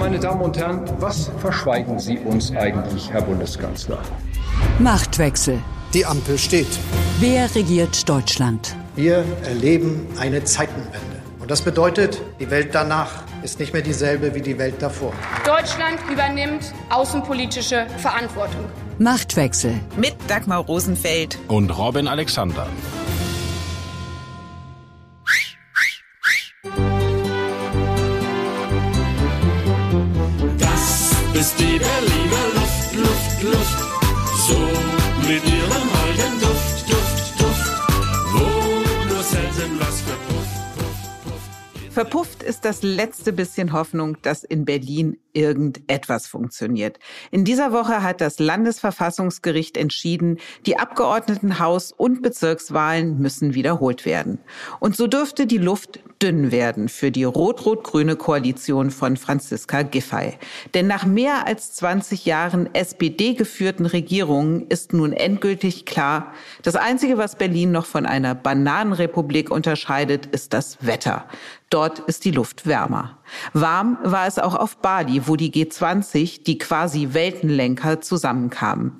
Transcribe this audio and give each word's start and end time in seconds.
Meine 0.00 0.18
Damen 0.18 0.40
und 0.40 0.56
Herren, 0.56 0.80
was 0.98 1.30
verschweigen 1.40 1.98
Sie 1.98 2.18
uns 2.18 2.50
eigentlich, 2.56 3.12
Herr 3.12 3.20
Bundeskanzler? 3.20 3.98
Machtwechsel. 4.78 5.58
Die 5.92 6.06
Ampel 6.06 6.38
steht. 6.38 6.66
Wer 7.18 7.54
regiert 7.54 8.08
Deutschland? 8.08 8.74
Wir 8.96 9.26
erleben 9.44 10.06
eine 10.18 10.42
Zeitenwende. 10.42 11.20
Und 11.38 11.50
das 11.50 11.60
bedeutet, 11.60 12.22
die 12.40 12.50
Welt 12.50 12.70
danach 12.72 13.24
ist 13.42 13.60
nicht 13.60 13.74
mehr 13.74 13.82
dieselbe 13.82 14.34
wie 14.34 14.40
die 14.40 14.56
Welt 14.56 14.76
davor. 14.80 15.12
Deutschland 15.44 15.98
übernimmt 16.10 16.72
außenpolitische 16.88 17.86
Verantwortung. 17.98 18.64
Machtwechsel. 18.98 19.80
Mit 19.98 20.14
Dagmar 20.28 20.64
Rosenfeld. 20.64 21.38
Und 21.48 21.76
Robin 21.76 22.08
Alexander. 22.08 22.66
Das 42.70 42.84
letzte 42.84 43.32
bisschen 43.32 43.72
Hoffnung, 43.72 44.16
dass 44.22 44.44
in 44.44 44.64
Berlin 44.64 45.18
irgendetwas 45.32 46.28
funktioniert. 46.28 47.00
In 47.32 47.44
dieser 47.44 47.72
Woche 47.72 48.02
hat 48.04 48.20
das 48.20 48.38
Landesverfassungsgericht 48.38 49.76
entschieden, 49.76 50.38
die 50.66 50.78
Abgeordnetenhaus- 50.78 51.92
und 51.92 52.22
Bezirkswahlen 52.22 53.18
müssen 53.18 53.54
wiederholt 53.54 54.06
werden. 54.06 54.38
Und 54.78 54.96
so 54.96 55.08
dürfte 55.08 55.46
die 55.46 55.58
Luft 55.58 55.98
dünn 56.22 56.52
werden 56.52 56.88
für 56.88 57.10
die 57.10 57.24
rot-rot-grüne 57.24 58.14
Koalition 58.14 58.90
von 58.90 59.16
Franziska 59.16 59.82
Giffey. 59.82 60.34
Denn 60.74 60.86
nach 60.86 61.06
mehr 61.06 61.46
als 61.46 61.72
20 61.74 62.26
Jahren 62.26 62.72
SPD-geführten 62.74 63.86
Regierungen 63.86 64.66
ist 64.68 64.92
nun 64.92 65.12
endgültig 65.12 65.86
klar, 65.86 66.34
das 66.62 66.76
Einzige, 66.76 67.18
was 67.18 67.36
Berlin 67.36 67.72
noch 67.72 67.86
von 67.86 68.06
einer 68.06 68.34
Bananenrepublik 68.34 69.50
unterscheidet, 69.50 70.26
ist 70.26 70.52
das 70.52 70.78
Wetter. 70.84 71.26
Dort 71.70 72.00
ist 72.00 72.24
die 72.24 72.32
Luft 72.32 72.66
wärmer. 72.66 73.18
Warm 73.52 73.98
war 74.02 74.26
es 74.26 74.40
auch 74.40 74.56
auf 74.56 74.78
Bali, 74.78 75.28
wo 75.28 75.36
die 75.36 75.52
G20, 75.52 76.42
die 76.42 76.58
quasi 76.58 77.10
Weltenlenker, 77.12 78.00
zusammenkamen. 78.00 78.98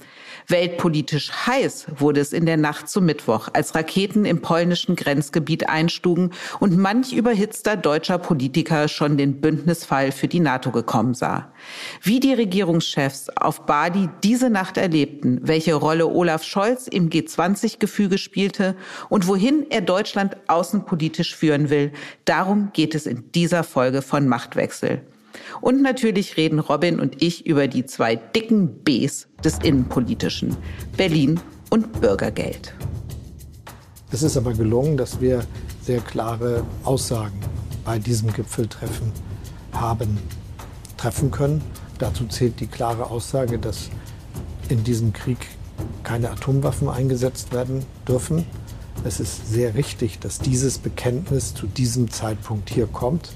Weltpolitisch 0.51 1.31
heiß 1.47 1.87
wurde 1.97 2.21
es 2.21 2.33
in 2.33 2.45
der 2.45 2.57
Nacht 2.57 2.89
zum 2.89 3.05
Mittwoch, 3.07 3.49
als 3.53 3.75
Raketen 3.75 4.25
im 4.25 4.43
polnischen 4.43 4.97
Grenzgebiet 4.97 5.69
einschlugen 5.69 6.33
und 6.59 6.77
manch 6.77 7.13
überhitzter 7.13 7.77
deutscher 7.77 8.19
Politiker 8.19 8.89
schon 8.89 9.17
den 9.17 9.41
Bündnisfall 9.41 10.11
für 10.11 10.27
die 10.27 10.41
NATO 10.41 10.73
gekommen 10.73 11.15
sah. 11.15 11.53
Wie 12.03 12.19
die 12.19 12.35
Regierungschefs 12.35 13.29
auf 13.31 13.67
Bali 13.67 14.09
diese 14.25 14.51
Nacht 14.51 14.77
erlebten, 14.77 15.39
welche 15.43 15.75
Rolle 15.75 16.09
Olaf 16.09 16.43
Scholz 16.43 16.89
im 16.89 17.11
G20-Gefüge 17.11 18.19
spielte 18.19 18.75
und 19.09 19.29
wohin 19.29 19.67
er 19.71 19.83
Deutschland 19.83 20.37
außenpolitisch 20.49 21.37
führen 21.37 21.71
will, 21.71 21.93
darum 22.25 22.71
geht 22.73 22.95
es 22.95 23.07
in 23.07 23.31
dieser 23.33 23.63
Folge 23.63 24.03
von 24.03 24.27
Machtwechsel. 24.27 25.03
Und 25.61 25.83
natürlich 25.83 26.37
reden 26.37 26.59
Robin 26.59 27.01
und 27.01 27.23
ich 27.23 27.47
über 27.47 27.69
die 27.69 27.85
zwei 27.85 28.17
dicken 28.17 28.83
Bs 28.83 29.29
des 29.45 29.59
Innenpolitischen, 29.59 30.57
Berlin 30.97 31.41
und 31.71 32.01
Bürgergeld. 32.01 32.75
Es 34.13 34.23
ist 34.23 34.37
aber 34.37 34.55
gelungen, 34.55 34.97
dass 34.97 35.21
wir 35.21 35.45
sehr 35.83 36.01
klare 36.01 36.65
Aussagen 36.85 37.39
bei 37.85 37.99
diesem 37.99 38.33
Gipfeltreffen 38.33 39.13
haben 39.73 40.19
treffen 40.97 41.31
können. 41.31 41.63
Dazu 41.99 42.27
zählt 42.27 42.61
die 42.61 42.67
klare 42.67 43.11
Aussage, 43.11 43.59
dass 43.59 43.91
in 44.69 44.85
diesem 44.85 45.13
Krieg 45.13 45.39
keine 46.03 46.31
Atomwaffen 46.31 46.89
eingesetzt 46.89 47.53
werden 47.53 47.85
dürfen. 48.07 48.47
Es 49.05 49.21
ist 49.21 49.51
sehr 49.51 49.75
richtig, 49.75 50.19
dass 50.19 50.39
dieses 50.39 50.79
Bekenntnis 50.79 51.55
zu 51.55 51.67
diesem 51.67 52.11
Zeitpunkt 52.11 52.71
hier 52.71 52.87
kommt. 52.87 53.33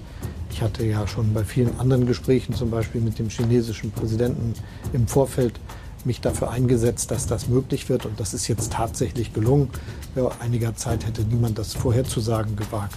Ich 0.54 0.62
hatte 0.62 0.84
ja 0.86 1.04
schon 1.08 1.34
bei 1.34 1.42
vielen 1.42 1.80
anderen 1.80 2.06
Gesprächen, 2.06 2.54
zum 2.54 2.70
Beispiel 2.70 3.00
mit 3.00 3.18
dem 3.18 3.28
chinesischen 3.28 3.90
Präsidenten 3.90 4.54
im 4.92 5.08
Vorfeld, 5.08 5.58
mich 6.04 6.20
dafür 6.20 6.52
eingesetzt, 6.52 7.10
dass 7.10 7.26
das 7.26 7.48
möglich 7.48 7.88
wird. 7.88 8.06
Und 8.06 8.20
das 8.20 8.34
ist 8.34 8.46
jetzt 8.46 8.72
tatsächlich 8.72 9.32
gelungen. 9.32 9.68
Vor 10.14 10.32
einiger 10.38 10.76
Zeit 10.76 11.06
hätte 11.06 11.22
niemand 11.22 11.58
das 11.58 11.74
vorherzusagen 11.74 12.54
gewagt. 12.54 12.94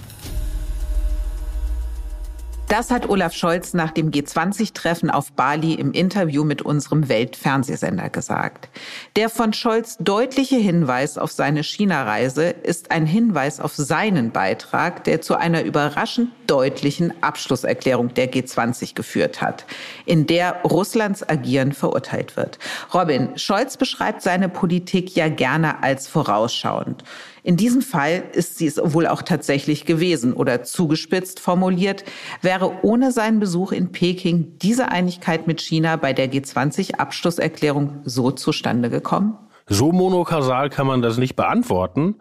Das 2.67 2.91
hat 2.91 3.09
Olaf 3.09 3.33
Scholz 3.33 3.73
nach 3.73 3.89
dem 3.89 4.11
G20-Treffen 4.11 5.09
auf 5.09 5.31
Bali 5.31 5.73
im 5.73 5.93
Interview 5.93 6.43
mit 6.43 6.61
unserem 6.61 7.09
Weltfernsehsender 7.09 8.11
gesagt. 8.11 8.69
Der 9.15 9.29
von 9.29 9.53
Scholz 9.53 9.97
deutliche 9.99 10.57
Hinweis 10.57 11.17
auf 11.17 11.31
seine 11.31 11.63
China-Reise 11.63 12.49
ist 12.49 12.91
ein 12.91 13.07
Hinweis 13.07 13.59
auf 13.59 13.73
seinen 13.73 14.29
Beitrag, 14.29 15.05
der 15.05 15.21
zu 15.21 15.35
einer 15.35 15.63
überraschend 15.63 16.29
deutlichen 16.47 17.13
Abschlusserklärung 17.21 18.13
der 18.13 18.31
G20 18.31 18.95
geführt 18.95 19.41
hat, 19.41 19.65
in 20.05 20.27
der 20.27 20.61
Russlands 20.63 21.27
Agieren 21.27 21.73
verurteilt 21.73 22.35
wird. 22.37 22.59
Robin, 22.93 23.37
Scholz 23.37 23.77
beschreibt 23.77 24.21
seine 24.21 24.49
Politik 24.49 25.15
ja 25.15 25.29
gerne 25.29 25.83
als 25.83 26.07
vorausschauend. 26.07 27.03
In 27.43 27.55
diesem 27.55 27.81
Fall 27.81 28.23
ist 28.33 28.57
sie 28.57 28.67
es 28.67 28.77
wohl 28.83 29.07
auch 29.07 29.21
tatsächlich 29.21 29.85
gewesen 29.85 30.33
oder 30.33 30.63
zugespitzt 30.63 31.39
formuliert, 31.39 32.03
wäre 32.41 32.79
ohne 32.81 33.11
seinen 33.11 33.39
Besuch 33.39 33.71
in 33.71 33.91
Peking 33.91 34.57
diese 34.59 34.89
Einigkeit 34.89 35.47
mit 35.47 35.61
China 35.61 35.95
bei 35.95 36.11
der 36.11 36.29
G20-Abschlusserklärung 36.29 38.01
so 38.03 38.31
zustande 38.31 38.89
gekommen? 38.89 39.37
So 39.67 39.91
monokausal 39.91 40.69
kann 40.69 40.87
man 40.87 41.01
das 41.01 41.17
nicht 41.17 41.35
beantworten, 41.35 42.15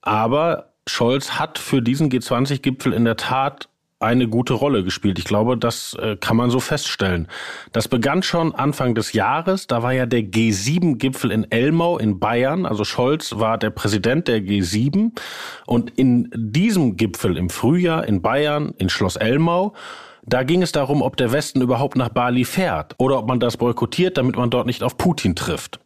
aber 0.00 0.72
Scholz 0.88 1.32
hat 1.32 1.58
für 1.58 1.82
diesen 1.82 2.10
G20-Gipfel 2.10 2.92
in 2.92 3.04
der 3.04 3.16
Tat 3.16 3.68
eine 4.00 4.28
gute 4.28 4.54
Rolle 4.54 4.84
gespielt. 4.84 5.18
Ich 5.18 5.24
glaube, 5.24 5.56
das 5.56 5.94
äh, 5.94 6.16
kann 6.16 6.36
man 6.36 6.50
so 6.50 6.60
feststellen. 6.60 7.26
Das 7.72 7.88
begann 7.88 8.22
schon 8.22 8.54
Anfang 8.54 8.94
des 8.94 9.12
Jahres. 9.12 9.66
Da 9.66 9.82
war 9.82 9.92
ja 9.92 10.06
der 10.06 10.20
G7-Gipfel 10.20 11.32
in 11.32 11.50
Elmau 11.50 11.98
in 11.98 12.20
Bayern. 12.20 12.64
Also 12.64 12.84
Scholz 12.84 13.38
war 13.38 13.58
der 13.58 13.70
Präsident 13.70 14.28
der 14.28 14.38
G7. 14.38 15.18
Und 15.66 15.90
in 15.98 16.30
diesem 16.34 16.96
Gipfel 16.96 17.36
im 17.36 17.50
Frühjahr 17.50 18.06
in 18.06 18.22
Bayern, 18.22 18.72
in 18.78 18.88
Schloss 18.88 19.16
Elmau, 19.16 19.74
da 20.24 20.42
ging 20.42 20.62
es 20.62 20.72
darum, 20.72 21.02
ob 21.02 21.16
der 21.16 21.32
Westen 21.32 21.60
überhaupt 21.60 21.96
nach 21.96 22.10
Bali 22.10 22.44
fährt 22.44 22.94
oder 22.98 23.18
ob 23.18 23.26
man 23.26 23.40
das 23.40 23.56
boykottiert, 23.56 24.18
damit 24.18 24.36
man 24.36 24.50
dort 24.50 24.66
nicht 24.66 24.82
auf 24.82 24.96
Putin 24.96 25.34
trifft. 25.34 25.80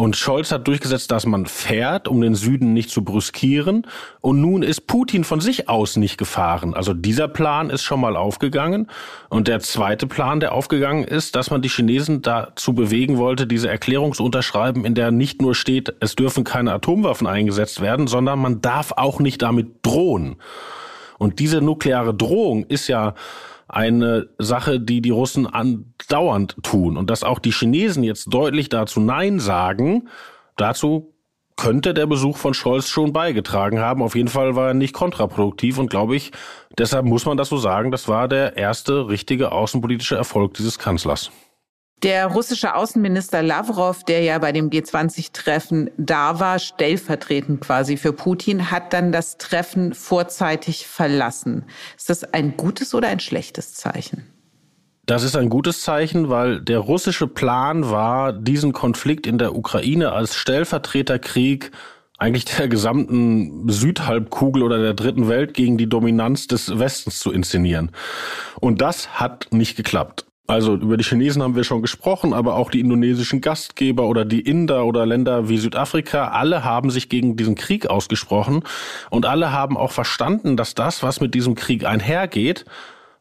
Und 0.00 0.16
Scholz 0.16 0.50
hat 0.50 0.66
durchgesetzt, 0.66 1.10
dass 1.10 1.26
man 1.26 1.44
fährt, 1.44 2.08
um 2.08 2.22
den 2.22 2.34
Süden 2.34 2.72
nicht 2.72 2.88
zu 2.88 3.04
brüskieren. 3.04 3.86
Und 4.22 4.40
nun 4.40 4.62
ist 4.62 4.86
Putin 4.86 5.24
von 5.24 5.42
sich 5.42 5.68
aus 5.68 5.98
nicht 5.98 6.16
gefahren. 6.16 6.72
Also 6.72 6.94
dieser 6.94 7.28
Plan 7.28 7.68
ist 7.68 7.82
schon 7.82 8.00
mal 8.00 8.16
aufgegangen. 8.16 8.86
Und 9.28 9.46
der 9.46 9.60
zweite 9.60 10.06
Plan, 10.06 10.40
der 10.40 10.52
aufgegangen 10.52 11.04
ist, 11.04 11.36
dass 11.36 11.50
man 11.50 11.60
die 11.60 11.68
Chinesen 11.68 12.22
dazu 12.22 12.72
bewegen 12.72 13.18
wollte, 13.18 13.46
diese 13.46 13.68
Erklärung 13.68 14.14
zu 14.14 14.24
unterschreiben, 14.24 14.86
in 14.86 14.94
der 14.94 15.10
nicht 15.10 15.42
nur 15.42 15.54
steht, 15.54 15.94
es 16.00 16.16
dürfen 16.16 16.44
keine 16.44 16.72
Atomwaffen 16.72 17.26
eingesetzt 17.26 17.82
werden, 17.82 18.06
sondern 18.06 18.38
man 18.38 18.62
darf 18.62 18.92
auch 18.96 19.20
nicht 19.20 19.42
damit 19.42 19.68
drohen. 19.82 20.36
Und 21.18 21.40
diese 21.40 21.60
nukleare 21.60 22.14
Drohung 22.14 22.64
ist 22.64 22.88
ja 22.88 23.12
eine 23.70 24.28
Sache, 24.38 24.80
die 24.80 25.00
die 25.00 25.10
Russen 25.10 25.46
andauernd 25.46 26.56
tun. 26.62 26.96
Und 26.96 27.08
dass 27.08 27.22
auch 27.22 27.38
die 27.38 27.52
Chinesen 27.52 28.02
jetzt 28.02 28.32
deutlich 28.32 28.68
dazu 28.68 29.00
Nein 29.00 29.38
sagen, 29.38 30.08
dazu 30.56 31.14
könnte 31.56 31.92
der 31.92 32.06
Besuch 32.06 32.38
von 32.38 32.54
Scholz 32.54 32.88
schon 32.88 33.12
beigetragen 33.12 33.80
haben. 33.80 34.02
Auf 34.02 34.16
jeden 34.16 34.28
Fall 34.28 34.56
war 34.56 34.68
er 34.68 34.74
nicht 34.74 34.94
kontraproduktiv 34.94 35.78
und 35.78 35.90
glaube 35.90 36.16
ich, 36.16 36.32
deshalb 36.78 37.04
muss 37.04 37.26
man 37.26 37.36
das 37.36 37.50
so 37.50 37.58
sagen, 37.58 37.90
das 37.90 38.08
war 38.08 38.28
der 38.28 38.56
erste 38.56 39.08
richtige 39.08 39.52
außenpolitische 39.52 40.16
Erfolg 40.16 40.54
dieses 40.54 40.78
Kanzlers. 40.78 41.30
Der 42.02 42.28
russische 42.28 42.74
Außenminister 42.74 43.42
Lavrov, 43.42 44.04
der 44.04 44.22
ja 44.22 44.38
bei 44.38 44.52
dem 44.52 44.70
G20-Treffen 44.70 45.90
da 45.98 46.40
war, 46.40 46.58
stellvertretend 46.58 47.60
quasi 47.60 47.98
für 47.98 48.14
Putin, 48.14 48.70
hat 48.70 48.94
dann 48.94 49.12
das 49.12 49.36
Treffen 49.36 49.92
vorzeitig 49.92 50.86
verlassen. 50.86 51.66
Ist 51.98 52.08
das 52.08 52.24
ein 52.24 52.56
gutes 52.56 52.94
oder 52.94 53.08
ein 53.08 53.20
schlechtes 53.20 53.74
Zeichen? 53.74 54.26
Das 55.04 55.24
ist 55.24 55.36
ein 55.36 55.50
gutes 55.50 55.82
Zeichen, 55.82 56.30
weil 56.30 56.62
der 56.62 56.78
russische 56.78 57.26
Plan 57.26 57.90
war, 57.90 58.32
diesen 58.32 58.72
Konflikt 58.72 59.26
in 59.26 59.36
der 59.36 59.54
Ukraine 59.54 60.12
als 60.12 60.36
Stellvertreterkrieg 60.36 61.70
eigentlich 62.16 62.44
der 62.44 62.68
gesamten 62.68 63.68
Südhalbkugel 63.68 64.62
oder 64.62 64.78
der 64.78 64.94
dritten 64.94 65.28
Welt 65.28 65.52
gegen 65.52 65.76
die 65.76 65.88
Dominanz 65.88 66.46
des 66.46 66.78
Westens 66.78 67.18
zu 67.18 67.32
inszenieren. 67.32 67.90
Und 68.60 68.80
das 68.80 69.18
hat 69.20 69.48
nicht 69.50 69.76
geklappt. 69.76 70.26
Also 70.50 70.74
über 70.74 70.96
die 70.96 71.04
Chinesen 71.04 71.42
haben 71.42 71.54
wir 71.54 71.62
schon 71.62 71.80
gesprochen, 71.80 72.32
aber 72.32 72.56
auch 72.56 72.70
die 72.70 72.80
indonesischen 72.80 73.40
Gastgeber 73.40 74.08
oder 74.08 74.24
die 74.24 74.40
Inder 74.40 74.84
oder 74.84 75.06
Länder 75.06 75.48
wie 75.48 75.58
Südafrika, 75.58 76.28
alle 76.28 76.64
haben 76.64 76.90
sich 76.90 77.08
gegen 77.08 77.36
diesen 77.36 77.54
Krieg 77.54 77.88
ausgesprochen 77.88 78.64
und 79.10 79.26
alle 79.26 79.52
haben 79.52 79.76
auch 79.76 79.92
verstanden, 79.92 80.56
dass 80.56 80.74
das, 80.74 81.04
was 81.04 81.20
mit 81.20 81.34
diesem 81.34 81.54
Krieg 81.54 81.84
einhergeht, 81.84 82.64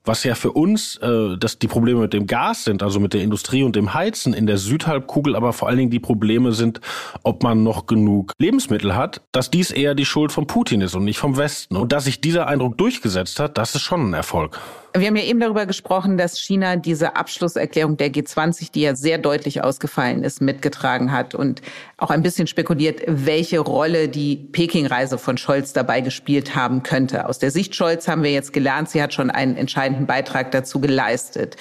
was 0.06 0.24
ja 0.24 0.34
für 0.34 0.54
uns 0.54 0.98
äh, 0.98 1.38
dass 1.38 1.60
die 1.60 1.68
Probleme 1.68 2.00
mit 2.02 2.14
dem 2.14 2.26
Gas 2.26 2.64
sind, 2.64 2.82
also 2.82 3.00
mit 3.00 3.14
der 3.14 3.22
Industrie 3.22 3.62
und 3.62 3.76
dem 3.76 3.94
Heizen 3.94 4.34
in 4.34 4.48
der 4.48 4.58
Südhalbkugel, 4.58 5.36
aber 5.36 5.54
vor 5.54 5.68
allen 5.68 5.78
Dingen 5.78 5.92
die 5.92 6.00
Probleme 6.00 6.52
sind, 6.54 6.82
ob 7.22 7.44
man 7.44 7.64
noch 7.64 7.86
genug 7.86 8.34
Lebensmittel 8.40 8.96
hat, 8.96 9.22
dass 9.32 9.52
dies 9.52 9.70
eher 9.70 9.94
die 9.94 10.06
Schuld 10.06 10.32
von 10.32 10.48
Putin 10.48 10.82
ist 10.82 10.96
und 10.96 11.04
nicht 11.04 11.20
vom 11.20 11.38
Westen. 11.38 11.76
Und 11.76 11.92
dass 11.92 12.06
sich 12.06 12.22
dieser 12.22 12.48
Eindruck 12.48 12.78
durchgesetzt 12.78 13.40
hat, 13.40 13.58
das 13.60 13.76
ist 13.76 13.84
schon 13.84 14.10
ein 14.10 14.14
Erfolg. 14.14 14.60
Wir 14.96 15.08
haben 15.08 15.16
ja 15.16 15.24
eben 15.24 15.40
darüber 15.40 15.66
gesprochen, 15.68 16.18
dass 16.18 16.40
China 16.40 16.76
diese 16.76 17.16
Abschlusserklärung 17.16 17.98
der 17.98 18.12
G20, 18.12 18.72
die 18.72 18.82
ja 18.82 18.96
sehr 18.96 19.20
deutlich 19.20 19.64
ausgefallen 19.64 20.24
ist, 20.24 20.42
mitgetragen 20.42 21.12
hat 21.12 21.36
und 21.36 21.62
auch 21.98 22.10
ein 22.10 22.24
bisschen 22.24 22.48
spekuliert, 22.48 23.02
welche 23.06 23.60
Rolle 23.60 24.10
die 24.10 24.36
Peking-Reise 24.36 25.20
von 25.20 25.38
Scholz 25.38 25.74
dabei 25.74 26.02
gespielt 26.02 26.56
haben 26.56 26.82
könnte. 26.82 27.28
Aus 27.28 27.38
der 27.38 27.52
Sicht 27.52 27.76
Scholz 27.76 28.08
haben 28.08 28.24
wir 28.24 28.32
jetzt 28.32 28.52
gelernt, 28.52 28.90
sie 28.90 29.02
hat 29.02 29.14
schon 29.14 29.30
einen 29.30 29.58
entscheidenden 29.58 30.08
Beitrag 30.08 30.52
dazu 30.52 30.80
geleistet. 30.80 31.56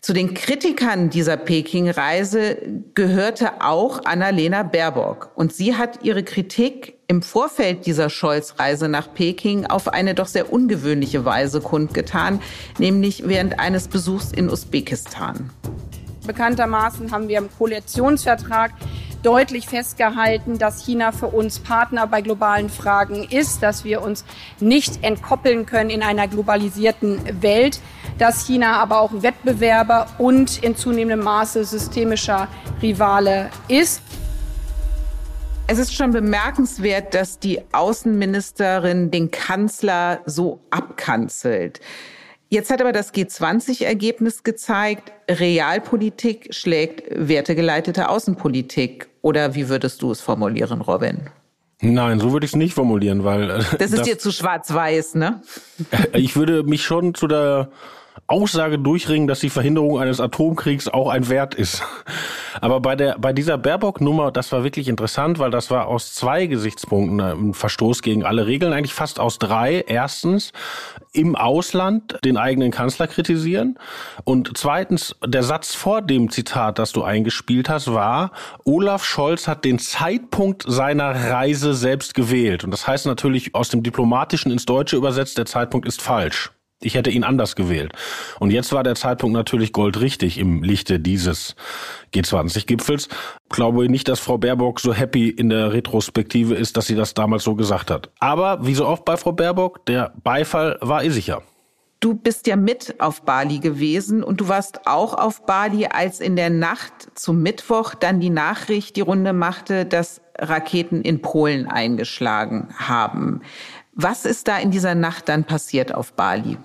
Zu 0.00 0.12
den 0.12 0.32
Kritikern 0.32 1.10
dieser 1.10 1.36
Peking-Reise 1.36 2.56
gehörte 2.94 3.60
auch 3.62 4.04
Annalena 4.04 4.62
Baerbock. 4.62 5.32
Und 5.34 5.52
sie 5.52 5.74
hat 5.74 6.04
ihre 6.04 6.22
Kritik 6.22 6.98
im 7.08 7.20
Vorfeld 7.20 7.84
dieser 7.84 8.08
Scholz-Reise 8.08 8.88
nach 8.88 9.12
Peking 9.12 9.66
auf 9.66 9.88
eine 9.88 10.14
doch 10.14 10.28
sehr 10.28 10.52
ungewöhnliche 10.52 11.24
Weise 11.24 11.60
kundgetan, 11.60 12.40
nämlich 12.78 13.26
während 13.26 13.58
eines 13.58 13.88
Besuchs 13.88 14.30
in 14.30 14.48
Usbekistan. 14.48 15.50
Bekanntermaßen 16.28 17.10
haben 17.10 17.26
wir 17.26 17.38
im 17.38 17.48
Koalitionsvertrag 17.58 18.72
deutlich 19.22 19.68
festgehalten, 19.68 20.58
dass 20.58 20.84
China 20.84 21.12
für 21.12 21.28
uns 21.28 21.58
Partner 21.58 22.06
bei 22.06 22.20
globalen 22.20 22.68
Fragen 22.68 23.24
ist, 23.24 23.62
dass 23.62 23.84
wir 23.84 24.02
uns 24.02 24.24
nicht 24.60 25.04
entkoppeln 25.04 25.66
können 25.66 25.90
in 25.90 26.02
einer 26.02 26.28
globalisierten 26.28 27.42
Welt, 27.42 27.80
dass 28.18 28.46
China 28.46 28.80
aber 28.80 29.00
auch 29.00 29.22
Wettbewerber 29.22 30.06
und 30.18 30.62
in 30.62 30.76
zunehmendem 30.76 31.24
Maße 31.24 31.64
systemischer 31.64 32.48
Rivale 32.82 33.50
ist. 33.68 34.02
Es 35.70 35.78
ist 35.78 35.94
schon 35.94 36.12
bemerkenswert, 36.12 37.14
dass 37.14 37.38
die 37.38 37.60
Außenministerin 37.72 39.10
den 39.10 39.30
Kanzler 39.30 40.20
so 40.24 40.60
abkanzelt. 40.70 41.80
Jetzt 42.50 42.70
hat 42.70 42.80
aber 42.80 42.92
das 42.92 43.12
G20-Ergebnis 43.12 44.42
gezeigt, 44.42 45.12
Realpolitik 45.28 46.48
schlägt 46.54 47.04
wertegeleitete 47.10 48.08
Außenpolitik. 48.08 49.08
Oder 49.20 49.54
wie 49.54 49.68
würdest 49.68 50.00
du 50.00 50.10
es 50.10 50.22
formulieren, 50.22 50.80
Robin? 50.80 51.28
Nein, 51.80 52.18
so 52.18 52.32
würde 52.32 52.46
ich 52.46 52.52
es 52.52 52.56
nicht 52.56 52.74
formulieren, 52.74 53.22
weil. 53.22 53.48
Das 53.78 53.90
ist 53.92 53.98
das, 53.98 54.06
dir 54.06 54.18
zu 54.18 54.32
schwarz-weiß, 54.32 55.14
ne? 55.14 55.42
Ich 56.14 56.36
würde 56.36 56.62
mich 56.64 56.82
schon 56.82 57.14
zu 57.14 57.28
der 57.28 57.70
Aussage 58.28 58.78
durchringen, 58.78 59.26
dass 59.26 59.40
die 59.40 59.48
Verhinderung 59.48 59.98
eines 59.98 60.20
Atomkriegs 60.20 60.86
auch 60.86 61.08
ein 61.08 61.28
Wert 61.30 61.54
ist. 61.54 61.82
Aber 62.60 62.80
bei 62.80 62.94
der, 62.94 63.18
bei 63.18 63.32
dieser 63.32 63.56
Baerbock-Nummer, 63.56 64.30
das 64.30 64.52
war 64.52 64.64
wirklich 64.64 64.88
interessant, 64.88 65.38
weil 65.38 65.50
das 65.50 65.70
war 65.70 65.86
aus 65.86 66.14
zwei 66.14 66.46
Gesichtspunkten 66.46 67.20
ein 67.20 67.54
Verstoß 67.54 68.02
gegen 68.02 68.24
alle 68.24 68.46
Regeln, 68.46 68.72
eigentlich 68.72 68.94
fast 68.94 69.18
aus 69.18 69.38
drei. 69.38 69.84
Erstens, 69.86 70.52
im 71.12 71.36
Ausland 71.36 72.18
den 72.24 72.36
eigenen 72.36 72.70
Kanzler 72.70 73.06
kritisieren. 73.06 73.78
Und 74.24 74.58
zweitens, 74.58 75.16
der 75.24 75.42
Satz 75.42 75.74
vor 75.74 76.02
dem 76.02 76.30
Zitat, 76.30 76.78
das 76.78 76.92
du 76.92 77.02
eingespielt 77.02 77.68
hast, 77.68 77.92
war, 77.92 78.32
Olaf 78.64 79.04
Scholz 79.04 79.48
hat 79.48 79.64
den 79.64 79.78
Zeitpunkt 79.78 80.64
seiner 80.66 81.30
Reise 81.30 81.72
selbst 81.74 82.14
gewählt. 82.14 82.64
Und 82.64 82.72
das 82.72 82.86
heißt 82.86 83.06
natürlich 83.06 83.54
aus 83.54 83.70
dem 83.70 83.82
Diplomatischen 83.82 84.52
ins 84.52 84.66
Deutsche 84.66 84.96
übersetzt, 84.96 85.38
der 85.38 85.46
Zeitpunkt 85.46 85.88
ist 85.88 86.02
falsch. 86.02 86.50
Ich 86.80 86.94
hätte 86.94 87.10
ihn 87.10 87.24
anders 87.24 87.56
gewählt. 87.56 87.92
Und 88.38 88.52
jetzt 88.52 88.72
war 88.72 88.84
der 88.84 88.94
Zeitpunkt 88.94 89.34
natürlich 89.34 89.72
goldrichtig 89.72 90.38
im 90.38 90.62
Lichte 90.62 91.00
dieses 91.00 91.56
G20-Gipfels. 92.14 93.08
Glaube 93.48 93.88
nicht, 93.88 94.06
dass 94.06 94.20
Frau 94.20 94.38
Baerbock 94.38 94.78
so 94.78 94.94
happy 94.94 95.28
in 95.28 95.48
der 95.48 95.72
Retrospektive 95.72 96.54
ist, 96.54 96.76
dass 96.76 96.86
sie 96.86 96.94
das 96.94 97.14
damals 97.14 97.42
so 97.42 97.56
gesagt 97.56 97.90
hat. 97.90 98.10
Aber 98.20 98.64
wie 98.64 98.74
so 98.74 98.86
oft 98.86 99.04
bei 99.04 99.16
Frau 99.16 99.32
Baerbock, 99.32 99.86
der 99.86 100.12
Beifall 100.22 100.78
war 100.80 101.02
ihr 101.02 101.10
sicher. 101.10 101.42
Du 101.98 102.14
bist 102.14 102.46
ja 102.46 102.54
mit 102.54 102.94
auf 103.00 103.22
Bali 103.22 103.58
gewesen 103.58 104.22
und 104.22 104.40
du 104.40 104.46
warst 104.46 104.86
auch 104.86 105.14
auf 105.14 105.46
Bali, 105.46 105.86
als 105.86 106.20
in 106.20 106.36
der 106.36 106.48
Nacht 106.48 107.08
zum 107.16 107.42
Mittwoch 107.42 107.96
dann 107.96 108.20
die 108.20 108.30
Nachricht 108.30 108.94
die 108.94 109.00
Runde 109.00 109.32
machte, 109.32 109.84
dass 109.84 110.20
Raketen 110.38 111.02
in 111.02 111.22
Polen 111.22 111.66
eingeschlagen 111.66 112.68
haben. 112.76 113.40
Was 113.94 114.24
ist 114.24 114.46
da 114.46 114.58
in 114.58 114.70
dieser 114.70 114.94
Nacht 114.94 115.28
dann 115.28 115.42
passiert 115.42 115.92
auf 115.92 116.12
Bali? 116.12 116.56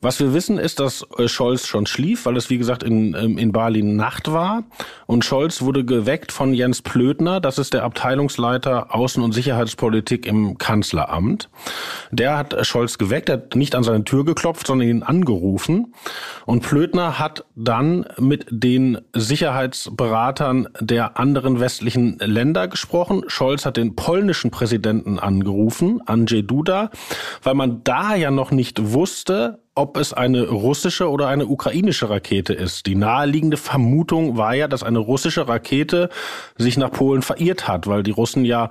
Was 0.00 0.20
wir 0.20 0.32
wissen, 0.32 0.58
ist, 0.58 0.78
dass 0.78 1.04
äh, 1.18 1.26
Scholz 1.26 1.66
schon 1.66 1.86
schlief, 1.86 2.24
weil 2.24 2.36
es, 2.36 2.50
wie 2.50 2.58
gesagt, 2.58 2.84
in, 2.84 3.14
ähm, 3.14 3.36
in 3.36 3.50
Bali 3.50 3.82
Nacht 3.82 4.30
war. 4.30 4.62
Und 5.06 5.24
Scholz 5.24 5.60
wurde 5.60 5.84
geweckt 5.84 6.30
von 6.30 6.54
Jens 6.54 6.82
Plötner, 6.82 7.40
das 7.40 7.58
ist 7.58 7.74
der 7.74 7.82
Abteilungsleiter 7.82 8.94
Außen- 8.94 9.20
und 9.20 9.32
Sicherheitspolitik 9.32 10.24
im 10.24 10.56
Kanzleramt. 10.56 11.50
Der 12.12 12.38
hat 12.38 12.64
Scholz 12.64 12.98
geweckt, 12.98 13.28
er 13.28 13.38
hat 13.38 13.56
nicht 13.56 13.74
an 13.74 13.82
seine 13.82 14.04
Tür 14.04 14.24
geklopft, 14.24 14.68
sondern 14.68 14.88
ihn 14.88 15.02
angerufen. 15.02 15.92
Und 16.46 16.62
Plötner 16.62 17.18
hat 17.18 17.44
dann 17.56 18.06
mit 18.18 18.46
den 18.50 18.98
Sicherheitsberatern 19.14 20.68
der 20.78 21.18
anderen 21.18 21.58
westlichen 21.58 22.18
Länder 22.20 22.68
gesprochen. 22.68 23.24
Scholz 23.26 23.66
hat 23.66 23.76
den 23.76 23.96
polnischen 23.96 24.52
Präsidenten 24.52 25.18
angerufen, 25.18 26.00
Andrzej 26.06 26.42
Duda, 26.42 26.90
weil 27.42 27.54
man 27.54 27.82
da 27.82 28.14
ja 28.14 28.30
noch 28.30 28.52
nicht 28.52 28.92
wusste, 28.92 29.58
ob 29.78 29.96
es 29.96 30.12
eine 30.12 30.48
russische 30.48 31.08
oder 31.08 31.28
eine 31.28 31.46
ukrainische 31.46 32.10
Rakete 32.10 32.52
ist. 32.52 32.86
Die 32.86 32.96
naheliegende 32.96 33.56
Vermutung 33.56 34.36
war 34.36 34.52
ja, 34.52 34.66
dass 34.66 34.82
eine 34.82 34.98
russische 34.98 35.46
Rakete 35.46 36.08
sich 36.56 36.76
nach 36.76 36.90
Polen 36.90 37.22
verirrt 37.22 37.68
hat, 37.68 37.86
weil 37.86 38.02
die 38.02 38.10
Russen 38.10 38.44
ja 38.44 38.70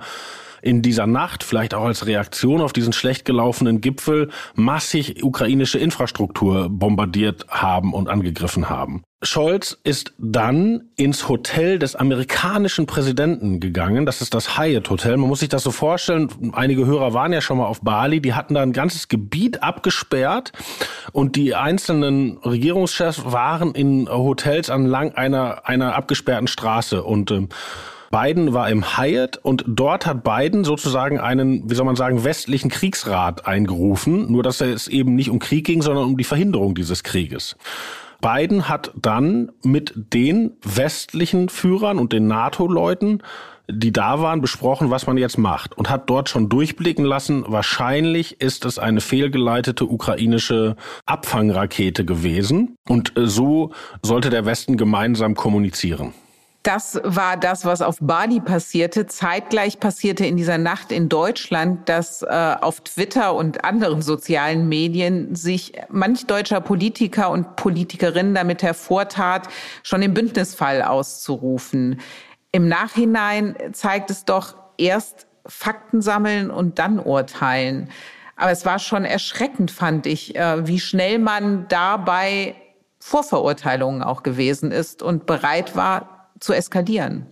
in 0.62 0.82
dieser 0.82 1.06
Nacht, 1.06 1.44
vielleicht 1.44 1.74
auch 1.74 1.84
als 1.84 2.06
Reaktion 2.06 2.60
auf 2.60 2.72
diesen 2.72 2.92
schlecht 2.92 3.24
gelaufenen 3.24 3.80
Gipfel, 3.80 4.30
massig 4.54 5.22
ukrainische 5.22 5.78
Infrastruktur 5.78 6.68
bombardiert 6.70 7.46
haben 7.48 7.92
und 7.92 8.08
angegriffen 8.08 8.68
haben. 8.68 9.02
Scholz 9.20 9.76
ist 9.82 10.14
dann 10.18 10.90
ins 10.94 11.28
Hotel 11.28 11.80
des 11.80 11.96
amerikanischen 11.96 12.86
Präsidenten 12.86 13.58
gegangen. 13.58 14.06
Das 14.06 14.20
ist 14.20 14.32
das 14.32 14.56
Hyatt 14.56 14.90
Hotel. 14.90 15.16
Man 15.16 15.28
muss 15.28 15.40
sich 15.40 15.48
das 15.48 15.64
so 15.64 15.72
vorstellen. 15.72 16.28
Einige 16.52 16.86
Hörer 16.86 17.14
waren 17.14 17.32
ja 17.32 17.40
schon 17.40 17.58
mal 17.58 17.66
auf 17.66 17.80
Bali. 17.80 18.20
Die 18.20 18.34
hatten 18.34 18.54
da 18.54 18.62
ein 18.62 18.72
ganzes 18.72 19.08
Gebiet 19.08 19.60
abgesperrt 19.60 20.52
und 21.10 21.34
die 21.34 21.56
einzelnen 21.56 22.38
Regierungschefs 22.38 23.24
waren 23.24 23.74
in 23.74 24.08
Hotels 24.08 24.70
anlang 24.70 25.12
einer, 25.14 25.66
einer 25.66 25.96
abgesperrten 25.96 26.46
Straße 26.46 27.02
und 27.02 27.32
ähm, 27.32 27.48
Biden 28.10 28.54
war 28.54 28.70
im 28.70 28.96
Hyatt 28.96 29.36
und 29.36 29.64
dort 29.66 30.06
hat 30.06 30.24
Biden 30.24 30.64
sozusagen 30.64 31.18
einen, 31.18 31.68
wie 31.68 31.74
soll 31.74 31.84
man 31.86 31.96
sagen, 31.96 32.24
westlichen 32.24 32.70
Kriegsrat 32.70 33.46
eingerufen. 33.46 34.30
Nur, 34.32 34.42
dass 34.42 34.60
es 34.60 34.88
eben 34.88 35.14
nicht 35.14 35.30
um 35.30 35.38
Krieg 35.38 35.66
ging, 35.66 35.82
sondern 35.82 36.04
um 36.04 36.16
die 36.16 36.24
Verhinderung 36.24 36.74
dieses 36.74 37.02
Krieges. 37.02 37.56
Biden 38.20 38.68
hat 38.68 38.92
dann 38.96 39.52
mit 39.62 39.92
den 39.94 40.52
westlichen 40.62 41.48
Führern 41.48 41.98
und 41.98 42.12
den 42.12 42.26
NATO-Leuten 42.26 43.22
die 43.70 43.92
da 43.92 44.22
waren, 44.22 44.40
besprochen, 44.40 44.90
was 44.90 45.06
man 45.06 45.18
jetzt 45.18 45.36
macht 45.36 45.76
und 45.76 45.90
hat 45.90 46.08
dort 46.08 46.30
schon 46.30 46.48
durchblicken 46.48 47.04
lassen, 47.04 47.44
wahrscheinlich 47.46 48.40
ist 48.40 48.64
es 48.64 48.78
eine 48.78 49.02
fehlgeleitete 49.02 49.84
ukrainische 49.84 50.76
Abfangrakete 51.04 52.04
gewesen 52.04 52.76
und 52.88 53.16
äh, 53.18 53.26
so 53.26 53.72
sollte 54.02 54.30
der 54.30 54.46
Westen 54.46 54.78
gemeinsam 54.78 55.34
kommunizieren. 55.34 56.14
Das 56.68 57.00
war 57.02 57.38
das, 57.38 57.64
was 57.64 57.80
auf 57.80 57.96
Bali 57.98 58.40
passierte. 58.40 59.06
Zeitgleich 59.06 59.80
passierte 59.80 60.26
in 60.26 60.36
dieser 60.36 60.58
Nacht 60.58 60.92
in 60.92 61.08
Deutschland, 61.08 61.88
dass 61.88 62.20
äh, 62.20 62.56
auf 62.60 62.82
Twitter 62.82 63.34
und 63.34 63.64
anderen 63.64 64.02
sozialen 64.02 64.68
Medien 64.68 65.34
sich 65.34 65.72
manch 65.88 66.26
deutscher 66.26 66.60
Politiker 66.60 67.30
und 67.30 67.56
Politikerin 67.56 68.34
damit 68.34 68.62
hervortat, 68.62 69.48
schon 69.82 70.02
den 70.02 70.12
Bündnisfall 70.12 70.82
auszurufen. 70.82 72.02
Im 72.52 72.68
Nachhinein 72.68 73.56
zeigt 73.72 74.10
es 74.10 74.26
doch 74.26 74.54
erst 74.76 75.26
Fakten 75.46 76.02
sammeln 76.02 76.50
und 76.50 76.78
dann 76.78 76.98
urteilen. 76.98 77.88
Aber 78.36 78.50
es 78.50 78.66
war 78.66 78.78
schon 78.78 79.06
erschreckend, 79.06 79.70
fand 79.70 80.04
ich, 80.06 80.36
äh, 80.36 80.66
wie 80.66 80.80
schnell 80.80 81.18
man 81.18 81.64
dabei 81.68 82.56
Vorverurteilungen 82.98 84.02
auch 84.02 84.22
gewesen 84.22 84.70
ist 84.70 85.02
und 85.02 85.24
bereit 85.24 85.74
war, 85.74 86.17
zu 86.40 86.52
eskalieren. 86.52 87.26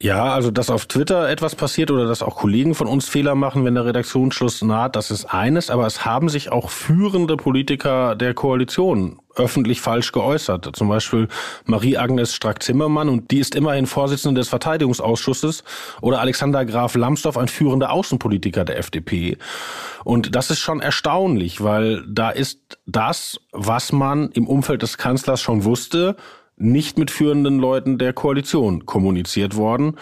Ja, 0.00 0.32
also 0.32 0.52
dass 0.52 0.70
auf 0.70 0.86
Twitter 0.86 1.28
etwas 1.28 1.56
passiert 1.56 1.90
oder 1.90 2.06
dass 2.06 2.22
auch 2.22 2.36
Kollegen 2.36 2.76
von 2.76 2.86
uns 2.86 3.08
Fehler 3.08 3.34
machen, 3.34 3.64
wenn 3.64 3.74
der 3.74 3.84
Redaktionsschluss 3.84 4.62
naht, 4.62 4.94
das 4.94 5.10
ist 5.10 5.24
eines, 5.24 5.70
aber 5.70 5.88
es 5.88 6.04
haben 6.04 6.28
sich 6.28 6.52
auch 6.52 6.70
führende 6.70 7.36
Politiker 7.36 8.14
der 8.14 8.32
Koalition 8.32 9.18
öffentlich 9.34 9.80
falsch 9.80 10.12
geäußert. 10.12 10.70
Zum 10.76 10.88
Beispiel 10.88 11.26
Marie-Agnes 11.64 12.32
Strack-Zimmermann 12.32 13.08
und 13.08 13.32
die 13.32 13.40
ist 13.40 13.56
immerhin 13.56 13.86
Vorsitzende 13.86 14.40
des 14.40 14.48
Verteidigungsausschusses 14.48 15.64
oder 16.00 16.20
Alexander 16.20 16.64
Graf 16.64 16.94
Lambsdorff, 16.94 17.36
ein 17.36 17.48
führender 17.48 17.90
Außenpolitiker 17.90 18.64
der 18.64 18.78
FDP. 18.78 19.36
Und 20.04 20.36
das 20.36 20.52
ist 20.52 20.60
schon 20.60 20.80
erstaunlich, 20.80 21.64
weil 21.64 22.04
da 22.08 22.30
ist 22.30 22.78
das, 22.86 23.40
was 23.50 23.90
man 23.90 24.30
im 24.30 24.46
Umfeld 24.46 24.82
des 24.82 24.96
Kanzlers 24.96 25.40
schon 25.40 25.64
wusste, 25.64 26.14
nicht 26.58 26.98
mit 26.98 27.10
führenden 27.10 27.58
Leuten 27.58 27.98
der 27.98 28.12
Koalition 28.12 28.86
kommuniziert 28.86 29.56
worden, 29.56 29.94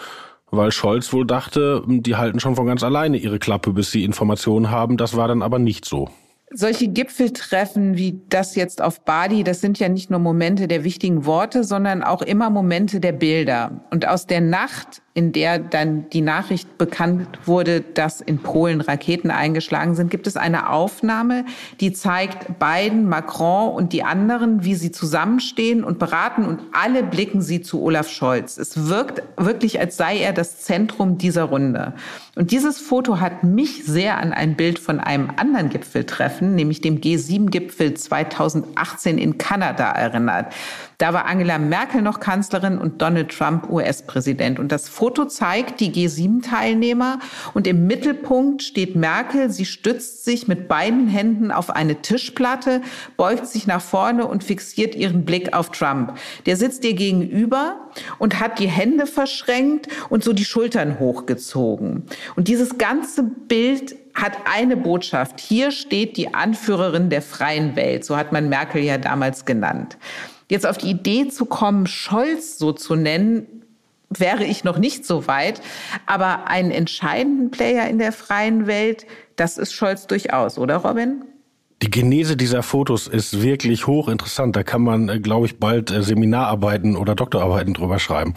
weil 0.51 0.71
Scholz 0.71 1.11
wohl 1.13 1.25
dachte, 1.25 1.83
die 1.87 2.15
halten 2.15 2.39
schon 2.39 2.55
von 2.55 2.67
ganz 2.67 2.83
alleine 2.83 3.17
ihre 3.17 3.39
Klappe, 3.39 3.73
bis 3.73 3.91
sie 3.91 4.03
Informationen 4.03 4.71
haben. 4.71 4.97
Das 4.97 5.15
war 5.15 5.27
dann 5.27 5.41
aber 5.41 5.59
nicht 5.59 5.85
so. 5.85 6.09
Solche 6.53 6.87
Gipfeltreffen 6.87 7.97
wie 7.97 8.21
das 8.29 8.55
jetzt 8.55 8.81
auf 8.81 9.03
Bali, 9.03 9.43
das 9.43 9.59
sind 9.59 9.79
ja 9.79 9.89
nicht 9.89 10.09
nur 10.09 10.19
Momente 10.19 10.69
der 10.69 10.85
wichtigen 10.85 11.25
Worte, 11.25 11.65
sondern 11.65 12.03
auch 12.03 12.21
immer 12.21 12.49
Momente 12.49 13.01
der 13.01 13.11
Bilder. 13.11 13.81
Und 13.91 14.07
aus 14.07 14.27
der 14.27 14.39
Nacht 14.39 15.01
in 15.17 15.31
der 15.31 15.57
dann 15.57 16.07
die 16.11 16.21
Nachricht 16.21 16.77
bekannt 16.77 17.27
wurde, 17.45 17.81
dass 17.81 18.21
in 18.21 18.37
Polen 18.37 18.81
Raketen 18.81 19.31
eingeschlagen 19.31 19.95
sind, 19.95 20.11
gibt 20.11 20.27
es 20.27 20.37
eine 20.37 20.69
Aufnahme, 20.69 21.43
die 21.79 21.91
zeigt 21.91 22.59
Biden, 22.59 23.09
Macron 23.09 23.73
und 23.73 23.93
die 23.93 24.03
anderen, 24.03 24.63
wie 24.63 24.75
sie 24.75 24.91
zusammenstehen 24.91 25.83
und 25.83 25.97
beraten 25.97 26.45
und 26.45 26.59
alle 26.71 27.01
blicken 27.01 27.41
sie 27.41 27.63
zu 27.63 27.81
Olaf 27.81 28.09
Scholz. 28.09 28.59
Es 28.59 28.89
wirkt 28.89 29.23
wirklich, 29.37 29.79
als 29.79 29.97
sei 29.97 30.19
er 30.19 30.33
das 30.33 30.59
Zentrum 30.59 31.17
dieser 31.17 31.45
Runde. 31.45 31.93
Und 32.35 32.51
dieses 32.51 32.77
Foto 32.77 33.19
hat 33.19 33.43
mich 33.43 33.85
sehr 33.85 34.19
an 34.19 34.31
ein 34.31 34.55
Bild 34.55 34.77
von 34.77 34.99
einem 34.99 35.31
anderen 35.37 35.69
Gipfeltreffen, 35.69 36.53
nämlich 36.53 36.81
dem 36.81 37.01
G7-Gipfel 37.01 37.95
2018 37.95 39.17
in 39.17 39.39
Kanada 39.39 39.89
erinnert. 39.89 40.53
Da 40.99 41.13
war 41.13 41.25
Angela 41.25 41.59
Merkel 41.59 42.01
noch 42.01 42.19
Kanzlerin 42.19 42.77
und 42.77 43.01
Donald 43.01 43.29
Trump 43.29 43.69
US-Präsident. 43.69 44.59
Und 44.59 44.71
das 44.71 44.89
Foto 44.89 45.06
zeigt 45.09 45.79
die 45.79 45.91
G7-Teilnehmer 45.91 47.19
und 47.53 47.67
im 47.67 47.87
Mittelpunkt 47.87 48.63
steht 48.63 48.95
Merkel. 48.95 49.49
Sie 49.49 49.65
stützt 49.65 50.25
sich 50.25 50.47
mit 50.47 50.67
beiden 50.67 51.07
Händen 51.07 51.51
auf 51.51 51.69
eine 51.69 52.01
Tischplatte, 52.01 52.81
beugt 53.15 53.47
sich 53.47 53.67
nach 53.67 53.81
vorne 53.81 54.27
und 54.27 54.43
fixiert 54.43 54.95
ihren 54.95 55.25
Blick 55.25 55.53
auf 55.53 55.71
Trump. 55.71 56.17
Der 56.45 56.57
sitzt 56.57 56.83
ihr 56.83 56.93
gegenüber 56.93 57.89
und 58.19 58.39
hat 58.39 58.59
die 58.59 58.67
Hände 58.67 59.07
verschränkt 59.07 59.87
und 60.09 60.23
so 60.23 60.33
die 60.33 60.45
Schultern 60.45 60.99
hochgezogen. 60.99 62.03
Und 62.35 62.47
dieses 62.47 62.77
ganze 62.77 63.23
Bild 63.23 63.95
hat 64.13 64.33
eine 64.51 64.75
Botschaft. 64.75 65.39
Hier 65.39 65.71
steht 65.71 66.17
die 66.17 66.33
Anführerin 66.33 67.09
der 67.09 67.21
freien 67.21 67.75
Welt. 67.75 68.03
So 68.03 68.17
hat 68.17 68.31
man 68.31 68.49
Merkel 68.49 68.83
ja 68.83 68.97
damals 68.97 69.45
genannt. 69.45 69.97
Jetzt 70.49 70.65
auf 70.65 70.77
die 70.77 70.89
Idee 70.89 71.27
zu 71.27 71.45
kommen, 71.45 71.87
Scholz 71.87 72.57
so 72.57 72.71
zu 72.71 72.95
nennen, 72.95 73.56
wäre 74.09 74.43
ich 74.43 74.63
noch 74.63 74.77
nicht 74.77 75.05
so 75.05 75.27
weit. 75.27 75.61
Aber 76.05 76.47
einen 76.47 76.71
entscheidenden 76.71 77.51
Player 77.51 77.87
in 77.87 77.99
der 77.99 78.11
freien 78.11 78.67
Welt, 78.67 79.05
das 79.35 79.57
ist 79.57 79.73
Scholz 79.73 80.07
durchaus, 80.07 80.57
oder 80.57 80.77
Robin? 80.77 81.23
Die 81.83 81.91
Genese 81.91 82.35
dieser 82.35 82.63
Fotos 82.63 83.05
ist 83.05 83.43
wirklich 83.43 83.85
hochinteressant. 83.85 84.55
Da 84.55 84.63
kann 84.63 84.81
man, 84.81 85.09
äh, 85.09 85.19
glaube 85.19 85.45
ich, 85.45 85.59
bald 85.59 85.91
äh, 85.91 86.01
Seminararbeiten 86.01 86.95
oder 86.95 87.13
Doktorarbeiten 87.13 87.75
drüber 87.75 87.99
schreiben. 87.99 88.33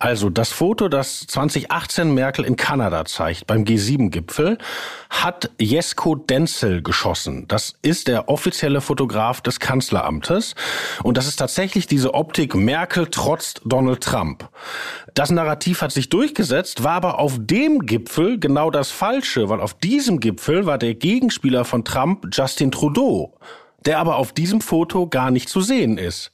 Also 0.00 0.28
das 0.28 0.50
Foto, 0.50 0.88
das 0.88 1.20
2018 1.28 2.12
Merkel 2.12 2.44
in 2.44 2.56
Kanada 2.56 3.04
zeigt, 3.04 3.46
beim 3.46 3.62
G7-Gipfel, 3.62 4.58
hat 5.08 5.52
Jesko 5.60 6.16
Denzel 6.16 6.82
geschossen. 6.82 7.46
Das 7.46 7.76
ist 7.82 8.08
der 8.08 8.28
offizielle 8.28 8.80
Fotograf 8.80 9.40
des 9.40 9.60
Kanzleramtes. 9.60 10.56
Und 11.04 11.16
das 11.16 11.28
ist 11.28 11.36
tatsächlich 11.36 11.86
diese 11.86 12.14
Optik 12.14 12.56
Merkel 12.56 13.06
trotzt 13.06 13.60
Donald 13.64 14.02
Trump. 14.02 14.48
Das 15.14 15.30
Narrativ 15.30 15.82
hat 15.82 15.92
sich 15.92 16.08
durchgesetzt, 16.08 16.84
war 16.84 16.92
aber 16.92 17.18
auf 17.18 17.36
dem 17.38 17.86
Gipfel 17.86 18.38
genau 18.38 18.70
das 18.70 18.90
Falsche, 18.90 19.48
weil 19.48 19.60
auf 19.60 19.74
diesem 19.74 20.20
Gipfel 20.20 20.66
war 20.66 20.78
der 20.78 20.94
Gegenspieler 20.94 21.64
von 21.64 21.84
Trump 21.84 22.28
Justin 22.32 22.70
Trudeau, 22.70 23.34
der 23.84 23.98
aber 23.98 24.16
auf 24.16 24.32
diesem 24.32 24.60
Foto 24.60 25.08
gar 25.08 25.30
nicht 25.30 25.48
zu 25.48 25.60
sehen 25.60 25.98
ist. 25.98 26.30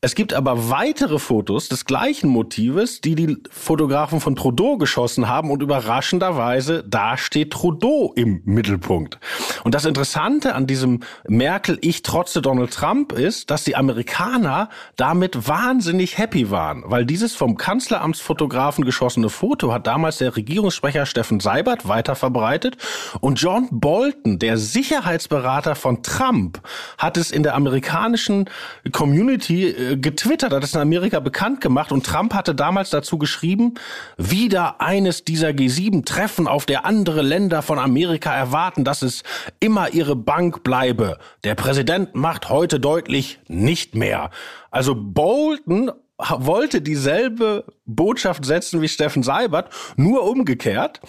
Es 0.00 0.14
gibt 0.14 0.32
aber 0.32 0.70
weitere 0.70 1.18
Fotos 1.18 1.68
des 1.68 1.84
gleichen 1.84 2.28
Motives, 2.28 3.00
die 3.00 3.16
die 3.16 3.36
Fotografen 3.50 4.20
von 4.20 4.36
Trudeau 4.36 4.76
geschossen 4.76 5.26
haben 5.26 5.50
und 5.50 5.60
überraschenderweise, 5.60 6.84
da 6.86 7.16
steht 7.16 7.52
Trudeau 7.52 8.12
im 8.14 8.40
Mittelpunkt. 8.44 9.18
Und 9.64 9.74
das 9.74 9.86
Interessante 9.86 10.54
an 10.54 10.68
diesem 10.68 11.00
Merkel, 11.26 11.78
ich 11.80 12.02
trotze 12.04 12.40
Donald 12.42 12.72
Trump 12.72 13.10
ist, 13.10 13.50
dass 13.50 13.64
die 13.64 13.74
Amerikaner 13.74 14.68
damit 14.94 15.48
wahnsinnig 15.48 16.16
happy 16.16 16.48
waren, 16.48 16.84
weil 16.86 17.04
dieses 17.04 17.34
vom 17.34 17.56
Kanzleramtsfotografen 17.56 18.84
geschossene 18.84 19.30
Foto 19.30 19.72
hat 19.72 19.88
damals 19.88 20.18
der 20.18 20.36
Regierungssprecher 20.36 21.06
Steffen 21.06 21.40
Seibert 21.40 21.88
weiterverbreitet 21.88 22.76
und 23.20 23.40
John 23.40 23.66
Bolton, 23.72 24.38
der 24.38 24.58
Sicherheitsberater 24.58 25.74
von 25.74 26.04
Trump, 26.04 26.60
hat 26.98 27.16
es 27.16 27.32
in 27.32 27.42
der 27.42 27.56
amerikanischen 27.56 28.48
Community 28.92 29.66
äh, 29.70 29.87
getwittert, 29.96 30.52
hat 30.52 30.64
es 30.64 30.74
in 30.74 30.80
Amerika 30.80 31.20
bekannt 31.20 31.60
gemacht 31.60 31.92
und 31.92 32.04
Trump 32.04 32.34
hatte 32.34 32.54
damals 32.54 32.90
dazu 32.90 33.18
geschrieben, 33.18 33.74
wieder 34.16 34.80
eines 34.80 35.24
dieser 35.24 35.48
G7-Treffen, 35.48 36.46
auf 36.46 36.66
der 36.66 36.84
andere 36.84 37.22
Länder 37.22 37.62
von 37.62 37.78
Amerika 37.78 38.34
erwarten, 38.34 38.84
dass 38.84 39.02
es 39.02 39.22
immer 39.60 39.90
ihre 39.90 40.16
Bank 40.16 40.62
bleibe. 40.62 41.18
Der 41.44 41.54
Präsident 41.54 42.14
macht 42.14 42.48
heute 42.50 42.80
deutlich 42.80 43.38
nicht 43.48 43.94
mehr. 43.94 44.30
Also 44.70 44.94
Bolton 44.94 45.90
wollte 46.18 46.80
dieselbe 46.80 47.64
Botschaft 47.86 48.44
setzen 48.44 48.82
wie 48.82 48.88
Steffen 48.88 49.22
Seibert, 49.22 49.70
nur 49.96 50.28
umgekehrt. 50.28 51.00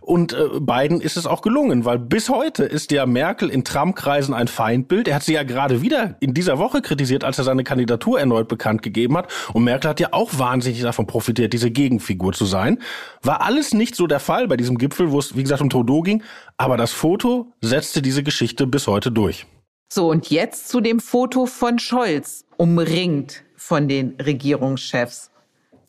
Und 0.00 0.32
äh, 0.32 0.60
Biden 0.60 1.00
ist 1.00 1.16
es 1.16 1.26
auch 1.26 1.42
gelungen, 1.42 1.84
weil 1.84 1.98
bis 1.98 2.28
heute 2.28 2.64
ist 2.64 2.90
ja 2.90 3.06
Merkel 3.06 3.50
in 3.50 3.64
Trump-Kreisen 3.64 4.34
ein 4.34 4.48
Feindbild. 4.48 5.06
Er 5.06 5.16
hat 5.16 5.22
sie 5.22 5.34
ja 5.34 5.44
gerade 5.44 5.80
wieder 5.80 6.16
in 6.20 6.34
dieser 6.34 6.58
Woche 6.58 6.82
kritisiert, 6.82 7.22
als 7.22 7.38
er 7.38 7.44
seine 7.44 7.62
Kandidatur 7.62 8.18
erneut 8.18 8.48
bekannt 8.48 8.82
gegeben 8.82 9.16
hat. 9.16 9.30
Und 9.52 9.62
Merkel 9.62 9.90
hat 9.90 10.00
ja 10.00 10.08
auch 10.12 10.38
wahnsinnig 10.38 10.82
davon 10.82 11.06
profitiert, 11.06 11.52
diese 11.52 11.70
Gegenfigur 11.70 12.32
zu 12.32 12.44
sein. 12.44 12.78
War 13.22 13.42
alles 13.42 13.72
nicht 13.74 13.94
so 13.94 14.06
der 14.08 14.20
Fall 14.20 14.48
bei 14.48 14.56
diesem 14.56 14.76
Gipfel, 14.76 15.12
wo 15.12 15.20
es, 15.20 15.36
wie 15.36 15.42
gesagt, 15.42 15.62
um 15.62 15.70
Trudeau 15.70 16.02
ging. 16.02 16.22
Aber 16.56 16.76
das 16.76 16.92
Foto 16.92 17.52
setzte 17.60 18.02
diese 18.02 18.24
Geschichte 18.24 18.66
bis 18.66 18.88
heute 18.88 19.12
durch. 19.12 19.46
So, 19.90 20.10
und 20.10 20.30
jetzt 20.30 20.68
zu 20.68 20.80
dem 20.80 21.00
Foto 21.00 21.46
von 21.46 21.78
Scholz, 21.78 22.44
umringt 22.56 23.44
von 23.68 23.86
den 23.86 24.16
Regierungschefs. 24.18 25.30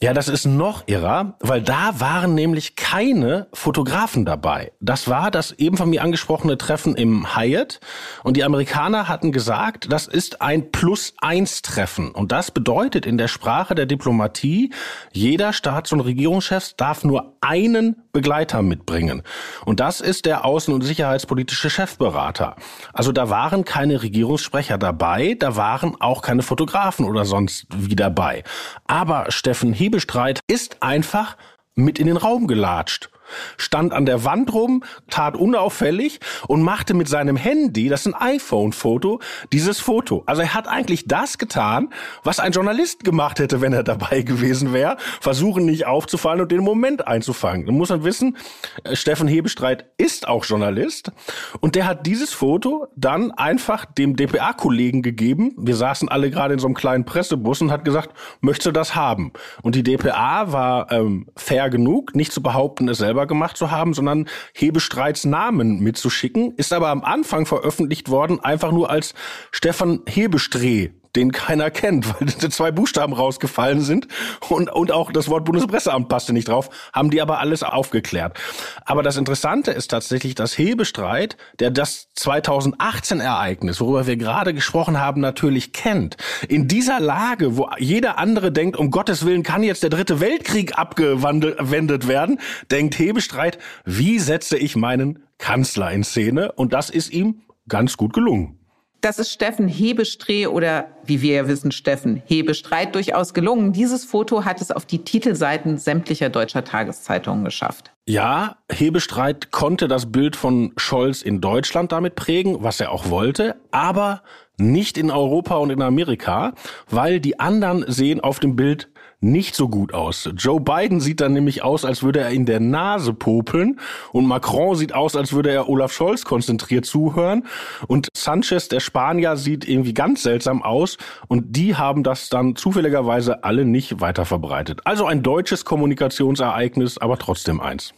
Ja, 0.02 0.14
das 0.14 0.30
ist 0.30 0.46
noch 0.46 0.84
irrer, 0.88 1.36
weil 1.40 1.62
da 1.62 2.00
waren 2.00 2.34
nämlich 2.34 2.78
keine 2.78 3.48
Fotografen 3.54 4.24
dabei. 4.24 4.72
Das 4.80 5.10
war 5.10 5.30
das 5.30 5.52
eben 5.54 5.76
von 5.76 5.90
mir 5.90 6.04
angesprochene 6.04 6.58
Treffen 6.58 6.96
im 6.96 7.36
Hyatt 7.36 7.80
und 8.24 8.38
die 8.38 8.46
Amerikaner 8.46 9.10
hatten 9.10 9.34
gesagt, 9.34 9.92
das 9.92 10.08
ist 10.08 10.42
ein 10.42 10.72
Plus-Eins-Treffen 10.72 12.12
und 12.12 12.32
das 12.32 12.52
bedeutet 12.52 13.06
in 13.06 13.18
der 13.18 13.28
Sprache 13.28 13.76
der 13.76 13.86
Diplomatie, 13.86 14.72
jeder 15.12 15.52
Staats- 15.52 15.92
und 15.92 16.00
Regierungschef 16.02 16.74
darf 16.76 17.04
nur 17.04 17.36
einen 17.42 18.04
Begleiter 18.20 18.62
mitbringen 18.62 19.24
und 19.64 19.80
das 19.80 20.02
ist 20.02 20.26
der 20.26 20.44
außen- 20.44 20.74
und 20.74 20.82
sicherheitspolitische 20.82 21.70
Chefberater. 21.70 22.58
Also 22.92 23.14
da 23.14 23.30
waren 23.30 23.64
keine 23.64 24.02
Regierungssprecher 24.04 24.78
dabei, 24.78 25.38
da 25.40 25.56
waren 25.56 25.96
auch 26.02 26.22
keine 26.22 26.44
Fotografen 26.44 27.06
oder 27.06 27.24
sonst 27.24 27.66
wie 27.74 27.96
dabei. 27.96 28.44
Aber 28.88 29.28
Steffen 29.30 29.72
Hebestreit 29.72 30.42
ist 30.48 30.84
einfach 30.84 31.38
mit 31.76 31.98
in 31.98 32.08
den 32.08 32.18
Raum 32.18 32.48
gelatscht 32.48 33.10
stand 33.58 33.94
an 33.94 34.06
der 34.06 34.24
Wand 34.24 34.54
rum, 34.54 34.84
tat 35.10 35.36
unauffällig 35.36 36.20
und 36.48 36.62
machte 36.62 36.94
mit 36.94 37.08
seinem 37.08 37.36
Handy, 37.36 37.90
das 37.90 38.06
ist 38.06 38.14
ein 38.14 38.36
iPhone-Foto, 38.36 39.20
dieses 39.52 39.80
Foto. 39.80 40.24
Also 40.26 40.42
er 40.42 40.54
hat 40.54 40.68
eigentlich 40.68 41.08
das 41.08 41.38
getan, 41.38 41.90
was 42.24 42.40
ein 42.40 42.52
Journalist 42.52 43.04
gemacht 43.04 43.40
hätte, 43.40 43.62
wenn 43.62 43.74
er 43.74 43.84
dabei 43.84 44.22
gewesen 44.24 44.74
wäre. 44.74 44.98
Versuchen 45.22 45.66
nicht 45.66 45.86
aufzufallen 45.86 46.42
und 46.42 46.52
den 46.52 46.64
Moment 46.64 47.08
einzufangen. 47.08 47.66
Da 47.66 47.72
muss 47.72 47.90
man 47.90 48.04
wissen, 48.04 48.38
äh, 48.84 48.96
Steffen 48.96 49.28
Hebestreit 49.28 49.86
ist 49.98 50.28
auch 50.28 50.46
Journalist 50.46 51.12
und 51.60 51.76
der 51.76 51.88
hat 51.88 52.06
dieses 52.06 52.34
Foto 52.34 52.88
dann 52.96 53.32
einfach 53.32 53.86
dem 53.86 54.16
DPA-Kollegen 54.16 55.02
gegeben. 55.02 55.54
Wir 55.58 55.76
saßen 55.76 56.10
alle 56.10 56.30
gerade 56.30 56.54
in 56.54 56.60
so 56.60 56.68
einem 56.68 56.76
kleinen 56.76 57.06
Pressebus 57.06 57.62
und 57.62 57.72
hat 57.72 57.86
gesagt, 57.86 58.12
möchtest 58.42 58.68
du 58.68 58.72
das 58.72 58.96
haben? 58.96 59.32
Und 59.62 59.76
die 59.76 59.84
DPA 59.84 60.52
war 60.52 60.92
ähm, 60.92 61.28
fair 61.36 61.70
genug, 61.70 62.16
nicht 62.16 62.32
zu 62.32 62.42
behaupten, 62.42 62.88
es 62.88 62.98
selber 62.98 63.19
selber 63.20 63.28
gemacht 63.28 63.58
zu 63.58 63.72
haben, 63.72 63.94
sondern 63.94 64.28
Hebestreits 64.54 65.26
Namen 65.26 65.80
mitzuschicken, 65.80 66.54
ist 66.56 66.72
aber 66.72 66.90
am 66.90 67.04
Anfang 67.04 67.46
veröffentlicht 67.46 68.10
worden, 68.10 68.40
einfach 68.40 68.72
nur 68.72 68.90
als 68.90 69.14
Stefan 69.52 70.02
Hebestreh 70.08 70.92
den 71.16 71.32
keiner 71.32 71.72
kennt, 71.72 72.08
weil 72.20 72.28
zwei 72.28 72.72
Buchstaben 72.72 73.14
rausgefallen 73.14 73.82
sind 73.82 74.08
und, 74.50 74.70
und 74.70 74.92
auch 74.92 75.12
das 75.12 75.30
Wort 75.30 75.46
Bundespresseamt 75.46 76.10
passte 76.10 76.34
nicht 76.34 76.48
drauf, 76.48 76.70
haben 76.94 77.10
die 77.10 77.22
aber 77.22 77.40
alles 77.40 77.64
aufgeklärt. 77.64 78.38
Aber 78.86 79.04
das 79.04 79.18
Interessante 79.18 79.72
ist 79.72 79.90
tatsächlich, 79.90 80.36
dass 80.36 80.58
Hebestreit, 80.58 81.38
der 81.60 81.72
das 81.72 82.10
2018 82.16 83.20
Ereignis, 83.20 83.80
worüber 83.80 84.08
wir 84.08 84.18
gerade 84.18 84.54
gesprochen 84.54 85.00
haben, 85.00 85.22
natürlich 85.22 85.74
kennt, 85.74 86.18
in 86.48 86.68
dieser 86.68 87.00
Lage, 87.00 87.58
wo 87.58 87.70
jeder 87.78 88.18
andere 88.18 88.52
denkt, 88.52 88.78
um 88.78 88.92
Gottes 88.92 89.26
Willen 89.26 89.44
kann 89.44 89.64
jetzt 89.64 89.84
der 89.84 89.90
dritte 89.90 90.20
Weltkrieg 90.20 90.78
abgewendet 90.78 92.08
werden, 92.08 92.40
denkt 92.72 92.98
Hebestreit, 93.00 93.58
wie 93.86 94.20
setze 94.20 94.58
ich 94.58 94.76
meinen 94.76 95.24
Kanzler 95.38 95.92
in 95.92 96.04
Szene? 96.04 96.52
Und 96.52 96.74
das 96.74 96.90
ist 96.90 97.12
ihm 97.12 97.42
ganz 97.68 97.98
gut 97.98 98.14
gelungen. 98.14 98.59
Das 99.02 99.18
ist 99.18 99.32
Steffen 99.32 99.70
Hebestreh 99.70 100.48
oder 100.48 100.90
wie 101.06 101.22
wir 101.22 101.36
ja 101.36 101.48
wissen, 101.48 101.72
Steffen 101.72 102.22
Hebestreit 102.26 102.96
durchaus 102.96 103.34
gelungen. 103.34 103.72
Dieses 103.72 104.04
Foto 104.04 104.44
hat 104.44 104.60
es 104.60 104.72
auf 104.72 104.86
die 104.86 105.06
Titelseiten 105.06 105.78
sämtlicher 105.78 106.30
deutscher 106.30 106.66
Tageszeitungen 106.66 107.46
geschafft. 107.46 107.92
Ja, 108.06 108.58
Hebestreit 108.70 109.52
konnte 109.52 109.88
das 109.88 110.12
Bild 110.12 110.36
von 110.36 110.74
Scholz 110.76 111.22
in 111.22 111.40
Deutschland 111.40 111.94
damit 111.94 112.16
prägen, 112.16 112.62
was 112.62 112.80
er 112.82 112.92
auch 112.92 113.10
wollte, 113.10 113.56
aber 113.72 114.22
nicht 114.58 114.98
in 114.98 115.12
Europa 115.12 115.56
und 115.56 115.70
in 115.70 115.82
Amerika, 115.82 116.54
weil 116.90 117.22
die 117.22 117.40
anderen 117.40 117.86
sehen 117.88 118.20
auf 118.20 118.40
dem 118.40 118.58
Bild 118.58 118.90
nicht 119.22 119.56
so 119.56 119.68
gut 119.68 119.94
aus. 119.94 120.30
Joe 120.36 120.62
Biden 120.62 121.02
sieht 121.02 121.20
dann 121.20 121.34
nämlich 121.34 121.64
aus, 121.64 121.84
als 121.84 122.04
würde 122.04 122.20
er 122.20 122.30
in 122.30 122.46
der 122.46 122.60
Nase 122.60 123.14
popeln 123.14 123.80
und 124.12 124.26
Macron 124.26 124.76
sieht 124.76 124.94
aus, 124.94 125.16
als 125.16 125.34
würde 125.34 125.52
er 125.52 125.68
Olaf 125.68 125.92
Scholz 125.92 126.24
konzentriert 126.24 126.86
zuhören 126.86 127.46
und 127.88 128.08
Sanchez, 128.16 128.70
der 128.70 128.80
Spanier, 128.80 129.36
sieht 129.36 129.68
irgendwie 129.68 129.94
ganz 129.94 130.24
seltsam 130.24 130.64
aus 130.64 130.98
und 131.28 131.56
die 131.56 131.76
haben 131.76 132.04
das 132.04 132.30
dann 132.30 132.56
zufälligerweise 132.56 133.44
alle 133.44 133.66
nicht 133.66 134.00
weiter 134.00 134.26
verbreitet. 134.26 134.82
Also 134.86 135.06
ein 135.06 135.22
deutsches 135.22 135.66
Kommunikationsereignis, 135.66 136.98
aber 136.98 137.18
trotzdem 137.18 137.60
eins. 137.60 137.94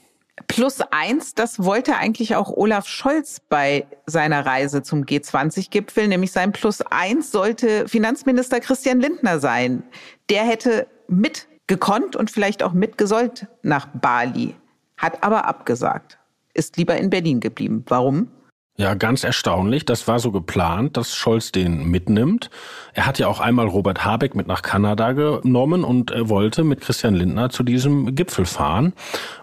Plus 0.48 0.80
eins, 0.92 1.36
das 1.36 1.64
wollte 1.64 1.98
eigentlich 1.98 2.36
auch 2.36 2.50
Olaf 2.50 2.88
Scholz 2.88 3.42
bei 3.48 3.86
seiner 4.06 4.46
Reise 4.46 4.82
zum 4.82 5.04
G20-Gipfel, 5.04 6.08
nämlich 6.08 6.32
sein 6.32 6.52
Plus 6.52 6.82
eins 6.82 7.32
sollte 7.32 7.88
Finanzminister 7.88 8.60
Christian 8.60 9.00
Lindner 9.00 9.40
sein. 9.40 9.84
Der 10.30 10.44
hätte 10.44 10.88
mitgekonnt 11.12 12.16
und 12.16 12.32
vielleicht 12.32 12.64
auch 12.64 12.74
mitgesollt 12.74 13.48
nach 13.62 13.88
Bali, 13.88 14.56
hat 14.98 15.24
aber 15.24 15.46
abgesagt, 15.46 16.18
ist 16.54 16.78
lieber 16.78 16.98
in 16.98 17.10
Berlin 17.10 17.40
geblieben. 17.40 17.84
Warum? 17.88 18.30
Ja, 18.78 18.96
ganz 18.96 19.24
erstaunlich. 19.24 19.86
Das 19.86 20.08
war 20.08 20.20
so 20.20 20.32
geplant, 20.32 20.98
dass 20.98 21.14
Scholz 21.16 21.52
den 21.52 21.86
mitnimmt. 21.92 22.50
Er 22.94 23.06
hat 23.06 23.20
ja 23.20 23.28
auch 23.28 23.40
einmal 23.40 23.68
Robert 23.68 24.06
Habeck 24.06 24.34
mit 24.34 24.48
nach 24.48 24.62
Kanada 24.62 25.12
genommen 25.12 25.84
und 25.84 26.10
er 26.10 26.30
wollte 26.30 26.64
mit 26.64 26.82
Christian 26.82 27.14
Lindner 27.14 27.50
zu 27.50 27.64
diesem 27.64 28.16
Gipfel 28.16 28.46
fahren 28.46 28.94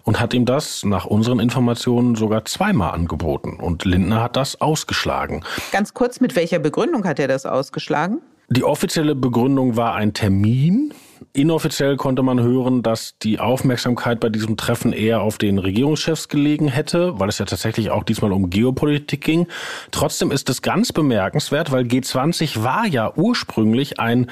und 0.02 0.18
hat 0.18 0.34
ihm 0.34 0.44
das 0.44 0.82
nach 0.82 1.04
unseren 1.04 1.40
Informationen 1.40 2.16
sogar 2.16 2.46
zweimal 2.46 2.92
angeboten. 2.92 3.60
Und 3.60 3.84
Lindner 3.84 4.22
hat 4.22 4.34
das 4.34 4.60
ausgeschlagen. 4.60 5.44
Ganz 5.70 5.94
kurz, 5.94 6.20
mit 6.20 6.34
welcher 6.34 6.58
Begründung 6.58 7.04
hat 7.04 7.20
er 7.20 7.28
das 7.28 7.46
ausgeschlagen? 7.46 8.20
Die 8.48 8.64
offizielle 8.64 9.14
Begründung 9.14 9.76
war 9.76 9.94
ein 9.94 10.14
Termin. 10.14 10.94
Inoffiziell 11.38 11.96
konnte 11.96 12.24
man 12.24 12.40
hören, 12.40 12.82
dass 12.82 13.16
die 13.18 13.38
Aufmerksamkeit 13.38 14.18
bei 14.18 14.28
diesem 14.28 14.56
Treffen 14.56 14.92
eher 14.92 15.20
auf 15.20 15.38
den 15.38 15.58
Regierungschefs 15.58 16.26
gelegen 16.28 16.66
hätte, 16.66 17.20
weil 17.20 17.28
es 17.28 17.38
ja 17.38 17.44
tatsächlich 17.44 17.90
auch 17.90 18.02
diesmal 18.02 18.32
um 18.32 18.50
Geopolitik 18.50 19.20
ging. 19.20 19.46
Trotzdem 19.92 20.32
ist 20.32 20.50
es 20.50 20.62
ganz 20.62 20.92
bemerkenswert, 20.92 21.70
weil 21.70 21.84
G20 21.84 22.64
war 22.64 22.88
ja 22.88 23.12
ursprünglich 23.14 24.00
ein 24.00 24.24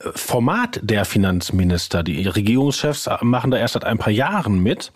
äh, 0.00 0.08
Format 0.16 0.80
der 0.82 1.04
Finanzminister. 1.04 2.02
Die 2.02 2.26
Regierungschefs 2.26 3.08
machen 3.20 3.52
da 3.52 3.56
erst 3.56 3.74
seit 3.74 3.84
ein 3.84 3.98
paar 3.98 4.12
Jahren 4.12 4.60
mit 4.60 4.90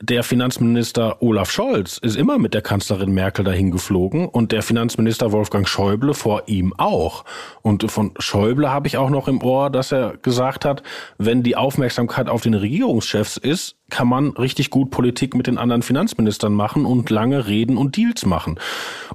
der 0.00 0.22
Finanzminister 0.22 1.20
Olaf 1.22 1.50
Scholz 1.50 1.98
ist 1.98 2.16
immer 2.16 2.38
mit 2.38 2.54
der 2.54 2.62
Kanzlerin 2.62 3.10
Merkel 3.10 3.44
dahin 3.44 3.72
geflogen 3.72 4.28
und 4.28 4.52
der 4.52 4.62
Finanzminister 4.62 5.32
Wolfgang 5.32 5.68
Schäuble 5.68 6.14
vor 6.14 6.44
ihm 6.46 6.72
auch. 6.76 7.24
Und 7.62 7.90
von 7.90 8.14
Schäuble 8.18 8.70
habe 8.70 8.86
ich 8.86 8.96
auch 8.96 9.10
noch 9.10 9.26
im 9.26 9.42
Ohr, 9.42 9.70
dass 9.70 9.90
er 9.90 10.16
gesagt 10.18 10.64
hat, 10.64 10.84
wenn 11.18 11.42
die 11.42 11.56
Aufmerksamkeit 11.56 12.28
auf 12.28 12.42
den 12.42 12.54
Regierungschefs 12.54 13.36
ist, 13.38 13.77
kann 13.90 14.08
man 14.08 14.30
richtig 14.30 14.70
gut 14.70 14.90
Politik 14.90 15.34
mit 15.34 15.46
den 15.46 15.56
anderen 15.56 15.82
Finanzministern 15.82 16.52
machen 16.52 16.84
und 16.84 17.08
lange 17.08 17.46
reden 17.46 17.76
und 17.76 17.96
Deals 17.96 18.26
machen. 18.26 18.58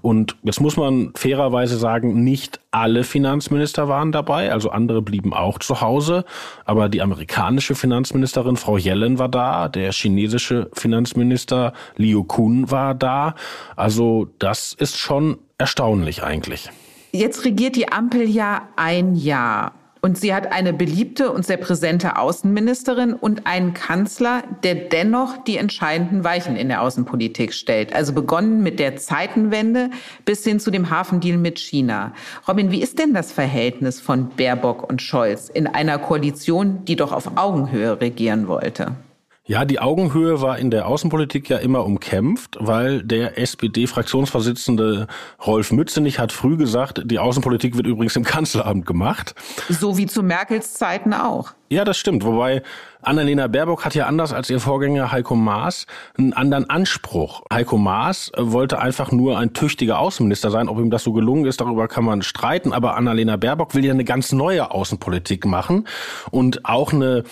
Und 0.02 0.36
jetzt 0.44 0.62
muss 0.62 0.78
man 0.78 1.12
fairerweise 1.16 1.78
sagen, 1.78 2.24
nicht 2.24 2.60
alle 2.72 3.04
Finanzminister 3.04 3.88
waren 3.88 4.12
dabei, 4.12 4.52
also 4.52 4.72
andere 4.72 5.02
blieben 5.02 5.34
auch 5.34 5.60
zu 5.60 5.82
Hause, 5.82 6.26
aber 6.66 6.90
die 6.90 7.02
amerikanische 7.02 7.76
Finanzministerin 7.76 8.58
Frau 8.58 8.78
Yellen 8.78 9.20
war 9.20 9.30
da, 9.30 9.68
der 9.68 9.92
chinesische 9.92 10.70
Finanzminister 10.74 11.74
Liu 11.96 12.24
Kun 12.24 12.72
war 12.72 12.96
da. 12.96 13.36
Also 13.76 14.28
das 14.40 14.74
ist 14.74 14.98
schon 14.98 15.38
erstaunlich 15.58 16.24
eigentlich. 16.24 16.70
Jetzt 17.12 17.46
regiert 17.46 17.76
die 17.76 17.92
Ampel 17.92 18.28
ja 18.28 18.70
ein 18.76 19.14
Jahr. 19.14 19.74
Und 20.06 20.18
sie 20.18 20.34
hat 20.34 20.52
eine 20.52 20.74
beliebte 20.74 21.32
und 21.32 21.46
sehr 21.46 21.56
präsente 21.56 22.18
Außenministerin 22.18 23.14
und 23.14 23.48
einen 23.48 23.74
Kanzler, 23.74 24.44
der 24.62 24.76
dennoch 24.76 25.42
die 25.46 25.56
entscheidenden 25.56 26.26
Weichen 26.26 26.58
in 26.58 26.68
der 26.68 26.82
Außenpolitik 26.82 27.54
stellt. 27.54 27.96
Also 27.96 28.12
begonnen 28.12 28.62
mit 28.62 28.80
der 28.80 28.98
Zeitenwende 28.98 29.92
bis 30.26 30.44
hin 30.44 30.60
zu 30.60 30.72
dem 30.72 30.90
Hafendeal 30.90 31.38
mit 31.38 31.58
China. 31.58 32.12
Robin, 32.50 32.70
wie 32.70 32.82
ist 32.82 33.00
denn 33.00 33.14
das 33.14 33.32
Verhältnis 33.32 34.02
von 34.02 34.28
Baerbock 34.36 34.90
und 34.90 35.02
Scholz 35.02 35.48
in 35.48 35.68
einer 35.68 35.98
Koalition, 36.00 36.84
die 36.84 36.98
doch 36.98 37.14
auf 37.14 37.38
Augenhöhe 37.38 38.02
regieren 38.02 38.50
wollte? 38.50 38.98
Ja, 39.46 39.66
die 39.66 39.82
Augenhöhe 39.82 40.40
war 40.40 40.58
in 40.58 40.72
der 40.72 40.88
Außenpolitik 40.88 41.50
ja 41.50 41.58
immer 41.58 41.84
umkämpft, 41.84 42.56
weil 42.62 43.04
der 43.04 43.38
SPD-Fraktionsvorsitzende 43.38 45.08
Rolf 45.46 45.74
Mützenich 45.74 46.18
hat 46.18 46.32
früh 46.32 46.56
gesagt, 46.56 47.02
die 47.04 47.20
Außenpolitik 47.20 47.76
wird 47.76 47.86
übrigens 47.86 48.16
im 48.16 48.24
Kanzleramt 48.24 48.86
gemacht. 48.86 49.36
So 49.68 49.98
wie 49.98 50.06
zu 50.06 50.24
Merkels 50.24 50.76
Zeiten 50.76 51.14
auch. 51.14 51.52
Ja, 51.68 51.84
das 51.84 51.98
stimmt. 51.98 52.24
Wobei 52.24 52.64
Annalena 53.02 53.48
Baerbock 53.48 53.84
hat 53.84 53.96
ja 53.96 54.06
anders 54.06 54.32
als 54.32 54.50
ihr 54.50 54.62
Vorgänger 54.62 55.12
Heiko 55.12 55.36
Maas 55.36 55.88
einen 56.18 56.32
anderen 56.32 56.70
Anspruch. 56.70 57.44
Heiko 57.52 57.78
Maas 57.78 58.32
wollte 58.38 58.80
einfach 58.80 59.12
nur 59.12 59.38
ein 59.38 59.52
tüchtiger 59.52 60.00
Außenminister 60.00 60.52
sein. 60.52 60.70
Ob 60.70 60.80
ihm 60.80 60.90
das 60.90 61.04
so 61.04 61.12
gelungen 61.12 61.44
ist, 61.44 61.60
darüber 61.60 61.90
kann 61.90 62.06
man 62.06 62.22
streiten. 62.22 62.72
Aber 62.72 62.96
Annalena 62.96 63.36
Baerbock 63.36 63.76
will 63.76 63.84
ja 63.84 63.92
eine 63.92 64.06
ganz 64.06 64.32
neue 64.32 64.72
Außenpolitik 64.72 65.46
machen 65.46 65.86
und 66.32 66.64
auch 66.64 66.94
eine 66.94 67.26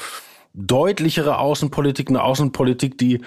deutlichere 0.53 1.37
Außenpolitik, 1.37 2.09
eine 2.09 2.23
Außenpolitik, 2.23 2.97
die 2.97 3.21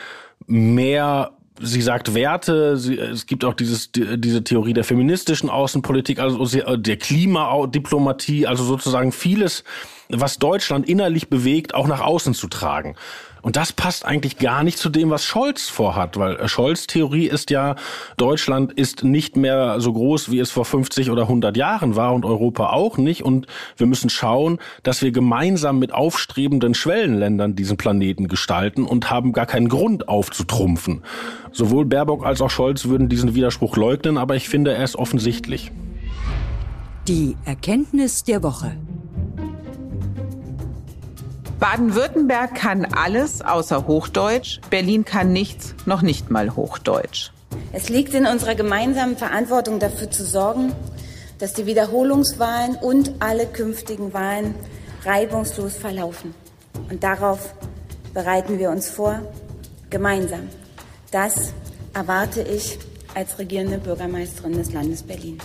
mehr 0.46 1.32
sie 1.60 1.82
sagt 1.82 2.14
Werte, 2.14 2.76
sie, 2.76 2.98
es 2.98 3.26
gibt 3.26 3.44
auch 3.44 3.54
dieses, 3.54 3.92
die, 3.92 4.20
diese 4.20 4.42
Theorie 4.42 4.72
der 4.72 4.84
feministischen 4.84 5.48
Außenpolitik, 5.48 6.18
also 6.18 6.76
der 6.76 6.96
Klimadiplomatie, 6.96 8.46
also 8.46 8.64
sozusagen 8.64 9.12
vieles, 9.12 9.64
was 10.08 10.38
Deutschland 10.38 10.88
innerlich 10.88 11.28
bewegt, 11.28 11.74
auch 11.74 11.86
nach 11.86 12.00
außen 12.00 12.34
zu 12.34 12.48
tragen. 12.48 12.96
Und 13.44 13.56
das 13.56 13.74
passt 13.74 14.06
eigentlich 14.06 14.38
gar 14.38 14.64
nicht 14.64 14.78
zu 14.78 14.88
dem, 14.88 15.10
was 15.10 15.26
Scholz 15.26 15.68
vorhat, 15.68 16.16
weil 16.16 16.48
Scholz 16.48 16.86
Theorie 16.86 17.26
ist 17.26 17.50
ja, 17.50 17.76
Deutschland 18.16 18.72
ist 18.72 19.04
nicht 19.04 19.36
mehr 19.36 19.80
so 19.80 19.92
groß, 19.92 20.30
wie 20.30 20.38
es 20.38 20.50
vor 20.50 20.64
50 20.64 21.10
oder 21.10 21.22
100 21.24 21.54
Jahren 21.54 21.94
war 21.94 22.14
und 22.14 22.24
Europa 22.24 22.70
auch 22.70 22.96
nicht. 22.96 23.22
Und 23.22 23.46
wir 23.76 23.86
müssen 23.86 24.08
schauen, 24.08 24.58
dass 24.82 25.02
wir 25.02 25.12
gemeinsam 25.12 25.78
mit 25.78 25.92
aufstrebenden 25.92 26.72
Schwellenländern 26.72 27.54
diesen 27.54 27.76
Planeten 27.76 28.28
gestalten 28.28 28.86
und 28.86 29.10
haben 29.10 29.34
gar 29.34 29.46
keinen 29.46 29.68
Grund 29.68 30.08
aufzutrumpfen. 30.08 31.02
Sowohl 31.52 31.84
Baerbock 31.84 32.24
als 32.24 32.40
auch 32.40 32.50
Scholz 32.50 32.86
würden 32.86 33.10
diesen 33.10 33.34
Widerspruch 33.34 33.76
leugnen, 33.76 34.16
aber 34.16 34.36
ich 34.36 34.48
finde, 34.48 34.72
er 34.72 34.84
ist 34.84 34.96
offensichtlich. 34.96 35.70
Die 37.08 37.36
Erkenntnis 37.44 38.24
der 38.24 38.42
Woche. 38.42 38.74
Baden-Württemberg 41.58 42.54
kann 42.54 42.84
alles 42.84 43.42
außer 43.42 43.86
Hochdeutsch. 43.86 44.60
Berlin 44.70 45.04
kann 45.04 45.32
nichts, 45.32 45.74
noch 45.86 46.02
nicht 46.02 46.30
mal 46.30 46.56
Hochdeutsch. 46.56 47.30
Es 47.72 47.88
liegt 47.88 48.14
in 48.14 48.26
unserer 48.26 48.54
gemeinsamen 48.54 49.16
Verantwortung 49.16 49.78
dafür 49.78 50.10
zu 50.10 50.24
sorgen, 50.24 50.72
dass 51.38 51.52
die 51.52 51.66
Wiederholungswahlen 51.66 52.76
und 52.76 53.14
alle 53.20 53.46
künftigen 53.46 54.12
Wahlen 54.12 54.54
reibungslos 55.04 55.76
verlaufen. 55.76 56.34
Und 56.90 57.02
darauf 57.04 57.54
bereiten 58.12 58.58
wir 58.58 58.70
uns 58.70 58.88
vor, 58.88 59.20
gemeinsam. 59.90 60.48
Das 61.10 61.52
erwarte 61.92 62.42
ich 62.42 62.78
als 63.14 63.38
regierende 63.38 63.78
Bürgermeisterin 63.78 64.54
des 64.54 64.72
Landes 64.72 65.02
Berlin. 65.02 65.38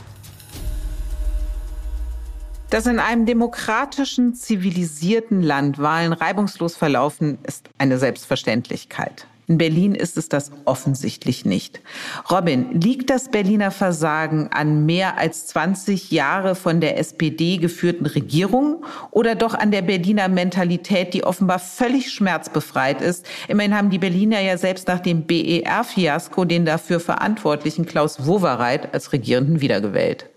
Dass 2.69 2.85
in 2.85 2.99
einem 2.99 3.25
demokratischen, 3.25 4.35
zivilisierten 4.35 5.41
Land 5.41 5.79
Wahlen 5.79 6.13
reibungslos 6.13 6.75
verlaufen, 6.75 7.39
ist 7.43 7.67
eine 7.79 7.97
Selbstverständlichkeit. 7.97 9.25
In 9.47 9.57
Berlin 9.57 9.95
ist 9.95 10.15
es 10.15 10.29
das 10.29 10.51
offensichtlich 10.65 11.43
nicht. 11.43 11.81
Robin, 12.29 12.79
liegt 12.79 13.09
das 13.09 13.29
Berliner 13.29 13.71
Versagen 13.71 14.49
an 14.51 14.85
mehr 14.85 15.17
als 15.17 15.47
20 15.47 16.11
Jahre 16.11 16.53
von 16.53 16.79
der 16.79 16.99
SPD 16.99 17.57
geführten 17.57 18.05
Regierung 18.05 18.85
oder 19.09 19.33
doch 19.33 19.55
an 19.55 19.71
der 19.71 19.81
Berliner 19.81 20.27
Mentalität, 20.27 21.15
die 21.15 21.23
offenbar 21.23 21.57
völlig 21.57 22.11
schmerzbefreit 22.13 23.01
ist? 23.01 23.25
Immerhin 23.47 23.75
haben 23.75 23.89
die 23.89 23.97
Berliner 23.97 24.41
ja 24.41 24.59
selbst 24.59 24.87
nach 24.87 24.99
dem 24.99 25.23
BER-Fiasko 25.23 26.45
den 26.45 26.65
dafür 26.65 26.99
verantwortlichen 26.99 27.87
Klaus 27.87 28.27
Wowereit 28.27 28.93
als 28.93 29.11
Regierenden 29.11 29.61
wiedergewählt. 29.61 30.28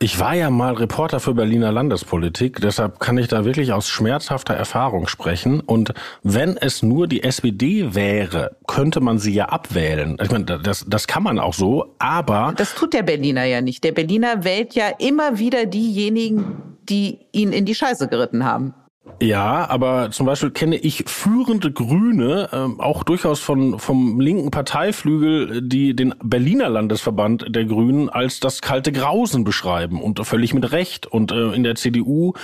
Ich 0.00 0.20
war 0.20 0.32
ja 0.32 0.48
mal 0.48 0.74
Reporter 0.74 1.18
für 1.18 1.34
Berliner 1.34 1.72
Landespolitik, 1.72 2.60
deshalb 2.60 3.00
kann 3.00 3.18
ich 3.18 3.26
da 3.26 3.44
wirklich 3.44 3.72
aus 3.72 3.88
schmerzhafter 3.88 4.54
Erfahrung 4.54 5.08
sprechen. 5.08 5.58
Und 5.58 5.92
wenn 6.22 6.56
es 6.56 6.84
nur 6.84 7.08
die 7.08 7.24
SPD 7.24 7.96
wäre, 7.96 8.56
könnte 8.68 9.00
man 9.00 9.18
sie 9.18 9.34
ja 9.34 9.46
abwählen. 9.46 10.16
Ich 10.22 10.30
meine, 10.30 10.44
das, 10.44 10.84
das 10.86 11.08
kann 11.08 11.24
man 11.24 11.40
auch 11.40 11.52
so, 11.52 11.96
aber. 11.98 12.54
Das 12.56 12.76
tut 12.76 12.94
der 12.94 13.02
Berliner 13.02 13.42
ja 13.42 13.60
nicht. 13.60 13.82
Der 13.82 13.90
Berliner 13.90 14.44
wählt 14.44 14.74
ja 14.76 14.86
immer 15.00 15.40
wieder 15.40 15.66
diejenigen, 15.66 16.76
die 16.88 17.18
ihn 17.32 17.52
in 17.52 17.64
die 17.64 17.74
Scheiße 17.74 18.06
geritten 18.06 18.44
haben. 18.44 18.74
Ja, 19.20 19.68
aber 19.68 20.10
zum 20.12 20.26
Beispiel 20.26 20.50
kenne 20.50 20.76
ich 20.76 21.04
führende 21.06 21.72
Grüne, 21.72 22.48
äh, 22.52 22.80
auch 22.80 23.02
durchaus 23.02 23.40
von 23.40 23.78
vom 23.80 24.20
linken 24.20 24.52
Parteiflügel, 24.52 25.60
die 25.62 25.96
den 25.96 26.14
Berliner 26.22 26.68
Landesverband 26.68 27.46
der 27.48 27.64
Grünen 27.64 28.08
als 28.08 28.38
das 28.38 28.62
kalte 28.62 28.92
Grausen 28.92 29.42
beschreiben 29.42 30.00
und 30.00 30.24
völlig 30.24 30.54
mit 30.54 30.70
Recht. 30.70 31.06
Und 31.06 31.32
äh, 31.32 31.52
in 31.52 31.64
der 31.64 31.74
CDU 31.74 32.34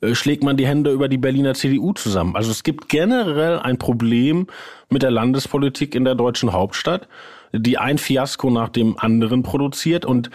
äh, 0.00 0.14
schlägt 0.14 0.44
man 0.44 0.56
die 0.56 0.66
Hände 0.66 0.92
über 0.92 1.08
die 1.08 1.18
Berliner 1.18 1.54
CDU 1.54 1.92
zusammen. 1.92 2.36
Also 2.36 2.50
es 2.50 2.62
gibt 2.62 2.88
generell 2.88 3.58
ein 3.58 3.78
Problem 3.78 4.46
mit 4.90 5.02
der 5.02 5.10
Landespolitik 5.10 5.94
in 5.94 6.04
der 6.04 6.14
deutschen 6.14 6.52
Hauptstadt, 6.52 7.08
die 7.52 7.78
ein 7.78 7.98
Fiasko 7.98 8.50
nach 8.50 8.68
dem 8.68 8.98
anderen 8.98 9.42
produziert. 9.42 10.04
Und 10.04 10.30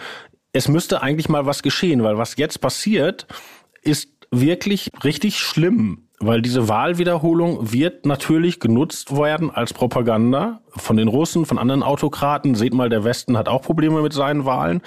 es 0.52 0.68
müsste 0.68 1.02
eigentlich 1.02 1.28
mal 1.28 1.46
was 1.46 1.62
geschehen, 1.62 2.02
weil 2.02 2.18
was 2.18 2.36
jetzt 2.36 2.60
passiert, 2.60 3.26
ist 3.82 4.13
wirklich 4.40 4.90
richtig 5.02 5.38
schlimm, 5.38 6.08
weil 6.20 6.42
diese 6.42 6.68
Wahlwiederholung 6.68 7.72
wird 7.72 8.06
natürlich 8.06 8.60
genutzt 8.60 9.16
werden 9.16 9.50
als 9.50 9.72
Propaganda 9.72 10.60
von 10.76 10.96
den 10.96 11.08
Russen, 11.08 11.46
von 11.46 11.58
anderen 11.58 11.82
Autokraten. 11.82 12.54
Seht 12.54 12.74
mal, 12.74 12.88
der 12.88 13.04
Westen 13.04 13.36
hat 13.38 13.48
auch 13.48 13.62
Probleme 13.62 14.02
mit 14.02 14.12
seinen 14.12 14.44
Wahlen. 14.44 14.82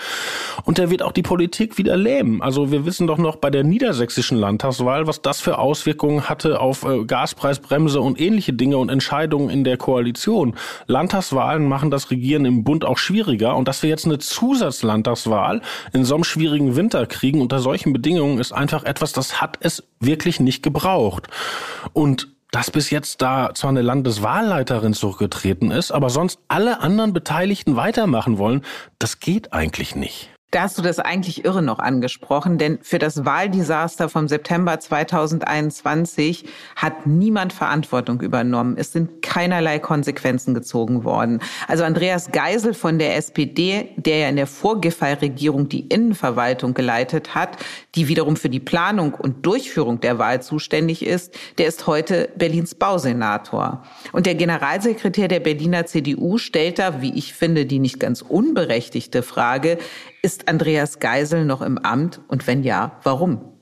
Und 0.63 0.78
der 0.78 0.89
wird 0.89 1.02
auch 1.02 1.12
die 1.12 1.21
Politik 1.21 1.78
wieder 1.78 1.97
lähmen. 1.97 2.41
Also 2.41 2.71
wir 2.71 2.86
wissen 2.86 3.08
doch 3.08 3.17
noch 3.17 3.38
bei 3.38 3.50
der 3.50 3.63
niedersächsischen 3.63 4.38
Landtagswahl, 4.38 5.08
was 5.08 5.21
das 5.21 5.41
für 5.41 5.58
Auswirkungen 5.58 6.30
hatte 6.30 6.60
auf 6.60 6.84
äh, 6.84 7.06
Gaspreisbremse 7.06 8.02
und 8.02 8.19
ähnliche 8.19 8.54
Dinge 8.54 8.78
und 8.78 8.89
Entscheidungen 8.89 9.50
in 9.50 9.63
der 9.63 9.78
Koalition. 9.78 10.56
Landtagswahlen 10.88 11.67
machen 11.67 11.91
das 11.91 12.12
Regieren 12.12 12.45
im 12.45 12.63
Bund 12.63 12.86
auch 12.86 12.97
schwieriger. 12.97 13.56
Und 13.56 13.67
dass 13.67 13.84
wir 13.84 13.89
jetzt 13.89 14.06
eine 14.06 14.19
Zusatzlandtagswahl 14.19 15.62
in 15.93 16.06
so 16.06 16.15
einem 16.15 16.23
schwierigen 16.23 16.76
Winter 16.76 17.06
kriegen 17.06 17.41
unter 17.41 17.60
solchen 17.60 17.93
Bedingungen 17.93 18.39
ist 18.39 18.52
einfach 18.52 18.84
etwas, 18.84 19.13
das 19.13 19.41
hat 19.41 19.58
es 19.62 19.84
wirklich 20.00 20.39
nicht 20.39 20.63
gebraucht. 20.63 21.28
Und 21.93 22.37
dass 22.51 22.71
bis 22.71 22.89
jetzt 22.89 23.21
da 23.21 23.51
zwar 23.53 23.69
eine 23.69 23.81
Landeswahlleiterin 23.81 24.93
zurückgetreten 24.93 25.71
ist, 25.71 25.91
aber 25.91 26.10
sonst 26.10 26.39
alle 26.47 26.79
anderen 26.79 27.13
Beteiligten 27.13 27.75
weitermachen 27.75 28.38
wollen, 28.38 28.63
das 28.99 29.19
geht 29.19 29.53
eigentlich 29.53 29.95
nicht. 29.95 30.29
Da 30.51 30.62
hast 30.62 30.77
du 30.77 30.81
das 30.81 30.99
eigentlich 30.99 31.43
irre 31.43 31.62
noch 31.62 31.79
angesprochen, 31.79 32.57
denn 32.57 32.79
für 32.81 32.99
das 32.99 33.25
Wahldesaster 33.25 34.07
vom 34.07 34.29
September 34.29 34.79
2021 34.79 36.45
hat 36.77 37.05
niemand 37.05 37.51
Verantwortung 37.51 38.21
übernommen. 38.21 38.77
Es 38.77 38.93
sind 38.93 39.21
keinerlei 39.21 39.79
Konsequenzen 39.79 40.53
gezogen 40.53 41.03
worden. 41.03 41.41
Also 41.67 41.83
Andreas 41.83 42.31
Geisel 42.31 42.73
von 42.73 42.97
der 42.97 43.17
SPD, 43.17 43.89
der 43.97 44.19
ja 44.19 44.29
in 44.29 44.38
der 44.38 44.47
Vorgiffey-Regierung 44.47 45.67
die 45.67 45.81
Innenverwaltung 45.81 46.73
geleitet 46.73 47.36
hat, 47.36 47.57
die 47.95 48.07
wiederum 48.07 48.38
für 48.38 48.49
die 48.49 48.62
Planung 48.62 49.15
und 49.15 49.45
Durchführung 49.45 49.99
der 49.99 50.17
Wahl 50.17 50.41
zuständig 50.41 51.05
ist, 51.05 51.38
der 51.57 51.67
ist 51.67 51.88
heute 51.88 52.29
Berlins 52.38 52.73
Bausenator. 52.73 53.83
Und 54.13 54.25
der 54.25 54.36
Generalsekretär 54.36 55.27
der 55.27 55.41
Berliner 55.41 55.88
CDU 55.88 56.38
stellt 56.38 56.79
da, 56.79 57.01
wie 57.01 57.13
ich 57.17 57.33
finde, 57.33 57.65
die 57.65 57.79
nicht 57.79 57.99
ganz 57.99 58.21
unberechtigte 58.21 59.23
Frage, 59.23 59.77
ist 60.21 60.37
Andreas 60.45 61.00
Geisel 61.00 61.45
noch 61.45 61.62
im 61.62 61.78
Amt 61.78 62.21
und 62.28 62.45
wenn 62.47 62.63
ja, 62.63 63.00
warum? 63.04 63.56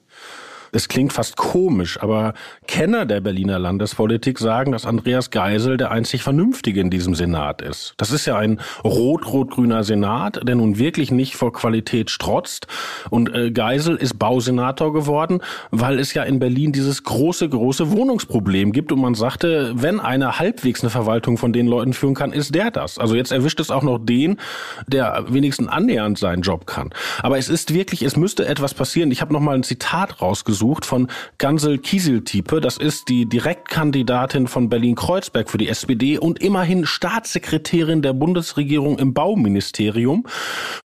Es 0.76 0.90
klingt 0.90 1.14
fast 1.14 1.38
komisch, 1.38 2.02
aber 2.02 2.34
Kenner 2.68 3.06
der 3.06 3.22
Berliner 3.22 3.58
Landespolitik 3.58 4.40
sagen, 4.40 4.74
dass 4.74 4.86
Andreas 4.86 5.30
Geisel 5.32 5.78
der 5.78 5.90
einzig 5.90 6.22
Vernünftige 6.22 6.82
in 6.82 6.90
diesem 6.90 7.16
Senat 7.16 7.62
ist. 7.62 7.94
Das 7.96 8.12
ist 8.12 8.26
ja 8.26 8.36
ein 8.38 8.60
rot-rot-grüner 8.84 9.86
Senat, 9.86 10.46
der 10.46 10.56
nun 10.56 10.78
wirklich 10.78 11.12
nicht 11.12 11.38
vor 11.38 11.54
Qualität 11.54 12.10
strotzt. 12.10 12.68
Und 13.10 13.34
äh, 13.34 13.52
Geisel 13.52 13.96
ist 13.96 14.20
Bausenator 14.20 14.92
geworden, 14.92 15.40
weil 15.72 15.98
es 15.98 16.14
ja 16.14 16.24
in 16.24 16.40
Berlin 16.40 16.74
dieses 16.74 17.04
große, 17.04 17.48
große 17.48 17.92
Wohnungsproblem 17.92 18.74
gibt. 18.74 18.92
Und 18.92 19.00
man 19.00 19.16
sagte, 19.16 19.72
wenn 19.76 20.02
einer 20.02 20.40
halbwegs 20.40 20.82
eine 20.82 20.90
Verwaltung 20.90 21.38
von 21.38 21.54
den 21.54 21.68
Leuten 21.68 21.94
führen 21.94 22.16
kann, 22.16 22.34
ist 22.34 22.54
der 22.54 22.70
das. 22.70 22.98
Also 22.98 23.16
jetzt 23.16 23.32
erwischt 23.32 23.62
es 23.62 23.72
auch 23.72 23.84
noch 23.84 23.98
den, 23.98 24.42
der 24.88 25.24
wenigstens 25.30 25.70
annähernd 25.70 26.20
seinen 26.20 26.42
Job 26.42 26.68
kann. 26.68 26.90
Aber 27.24 27.38
es 27.38 27.48
ist 27.48 27.74
wirklich, 27.74 28.02
es 28.02 28.18
müsste 28.18 28.46
etwas 28.46 28.74
passieren. 28.74 29.10
Ich 29.12 29.22
habe 29.22 29.32
noch 29.32 29.40
mal 29.40 29.56
ein 29.56 29.64
Zitat 29.64 30.22
rausgesucht 30.22 30.64
gesucht 30.65 30.86
von 30.86 31.08
Gansel 31.38 31.78
Kieseltiepe. 31.78 32.60
Das 32.60 32.78
ist 32.78 33.08
die 33.08 33.28
Direktkandidatin 33.28 34.47
von 34.47 34.67
Berlin-Kreuzberg 34.67 35.49
für 35.49 35.60
die 35.60 35.69
SPD 35.69 36.17
und 36.17 36.39
immerhin 36.39 36.88
Staatssekretärin 36.88 38.01
der 38.01 38.13
Bundesregierung 38.13 38.97
im 38.97 39.13
Bauministerium. 39.13 40.25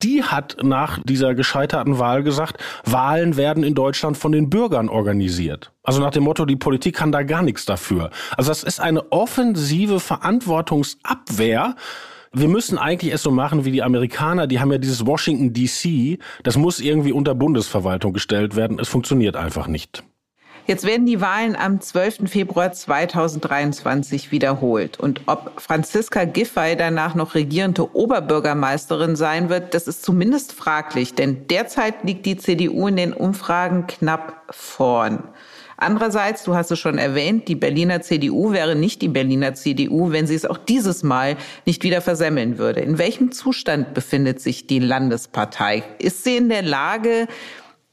Die 0.03 0.25
hat 0.25 0.57
nach 0.63 0.99
dieser 1.05 1.35
gescheiterten 1.35 2.01
Wahl 2.01 2.25
gesagt, 2.25 2.61
Wahlen 2.85 3.37
werden 3.37 3.63
in 3.63 3.75
Deutschland 3.75 4.17
von 4.17 4.33
den 4.33 4.51
Bürgern 4.51 4.89
organisiert. 4.89 5.71
Also 5.85 6.01
nach 6.01 6.11
dem 6.11 6.25
Motto, 6.25 6.45
die 6.45 6.57
Politik 6.57 6.97
kann 6.97 7.13
da 7.13 7.23
gar 7.23 7.43
nichts 7.43 7.65
dafür. 7.65 8.11
Also 8.37 8.51
das 8.51 8.65
ist 8.65 8.81
eine 8.81 9.13
offensive 9.13 10.01
Verantwortungsabwehr 10.01 11.77
wir 12.33 12.49
müssen 12.49 12.79
eigentlich 12.79 13.13
es 13.13 13.23
so 13.23 13.31
machen 13.31 13.65
wie 13.65 13.71
die 13.71 13.83
Amerikaner, 13.83 14.47
die 14.47 14.61
haben 14.61 14.73
ja 14.73 14.79
dieses 14.79 15.07
Washington 15.07 15.53
DC, 15.53 16.19
das 16.43 16.57
muss 16.57 16.81
irgendwie 16.81 17.13
unter 17.13 17.35
Bundesverwaltung 17.35 18.13
gestellt 18.13 18.57
werden. 18.57 18.79
Es 18.79 18.89
funktioniert 18.89 19.37
einfach 19.37 19.67
nicht. 19.67 20.03
Jetzt 20.69 20.85
werden 20.85 21.07
die 21.07 21.23
Wahlen 21.23 21.57
am 21.57 21.81
12. 21.81 22.31
Februar 22.31 22.71
2023 22.71 24.33
wiederholt. 24.33 25.01
Und 25.01 25.23
ob 25.25 25.59
Franziska 25.59 26.27
Giffey 26.27 26.77
danach 26.77 27.15
noch 27.15 27.35
regierende 27.35 27.97
Oberbürgermeisterin 27.97 29.17
sein 29.17 29.49
wird, 29.49 29.73
das 29.73 29.89
ist 29.89 30.05
zumindest 30.05 30.53
fraglich. 30.53 31.15
Denn 31.15 31.47
derzeit 31.47 32.05
liegt 32.05 32.27
die 32.27 32.37
CDU 32.37 32.87
in 32.87 32.97
den 32.97 33.15
Umfragen 33.15 33.87
knapp 33.87 34.43
vorn. 34.51 35.25
Andererseits, 35.81 36.43
du 36.43 36.57
hast 36.57 36.73
es 36.73 36.79
schon 36.81 36.99
erwähnt, 36.99 37.47
die 37.47 37.55
Berliner 37.55 38.03
CDU 38.03 38.53
wäre 38.53 38.75
nicht 38.75 39.01
die 39.01 39.09
Berliner 39.09 39.55
CDU, 39.55 40.11
wenn 40.11 40.27
sie 40.27 40.35
es 40.35 40.45
auch 40.45 40.59
dieses 40.59 41.05
Mal 41.05 41.37
nicht 41.67 41.85
wieder 41.85 42.01
versemmeln 42.01 42.59
würde. 42.59 42.81
In 42.81 42.99
welchem 42.99 43.31
Zustand 43.31 43.95
befindet 43.95 44.41
sich 44.41 44.67
die 44.67 44.81
Landespartei? 44.81 45.85
Ist 46.01 46.25
sie 46.25 46.37
in 46.37 46.49
der 46.49 46.63
Lage, 46.63 47.29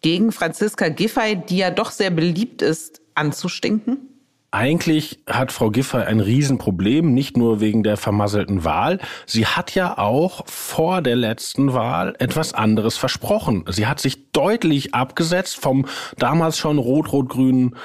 gegen 0.01 0.31
Franziska 0.31 0.89
Giffey, 0.89 1.35
die 1.35 1.57
ja 1.57 1.71
doch 1.71 1.91
sehr 1.91 2.09
beliebt 2.11 2.61
ist, 2.61 3.01
anzustinken? 3.13 4.14
Eigentlich 4.55 5.19
hat 5.27 5.51
Frau 5.51 5.69
Giffey 5.69 5.97
ein 5.97 6.21
Riesenproblem, 6.21 7.13
nicht 7.13 7.35
nur 7.35 7.59
wegen 7.59 7.83
der 7.83 7.97
vermasselten 7.97 8.63
Wahl. 8.63 8.99
Sie 9.25 9.45
hat 9.45 9.75
ja 9.75 9.97
auch 9.97 10.47
vor 10.47 11.01
der 11.01 11.17
letzten 11.17 11.73
Wahl 11.73 12.15
etwas 12.19 12.53
anderes 12.53 12.95
versprochen. 12.97 13.65
Sie 13.67 13.85
hat 13.85 13.99
sich 13.99 14.31
deutlich 14.31 14.93
abgesetzt 14.93 15.57
vom 15.57 15.87
damals 16.17 16.57
schon 16.57 16.77
rot-rot-grünen 16.77 17.75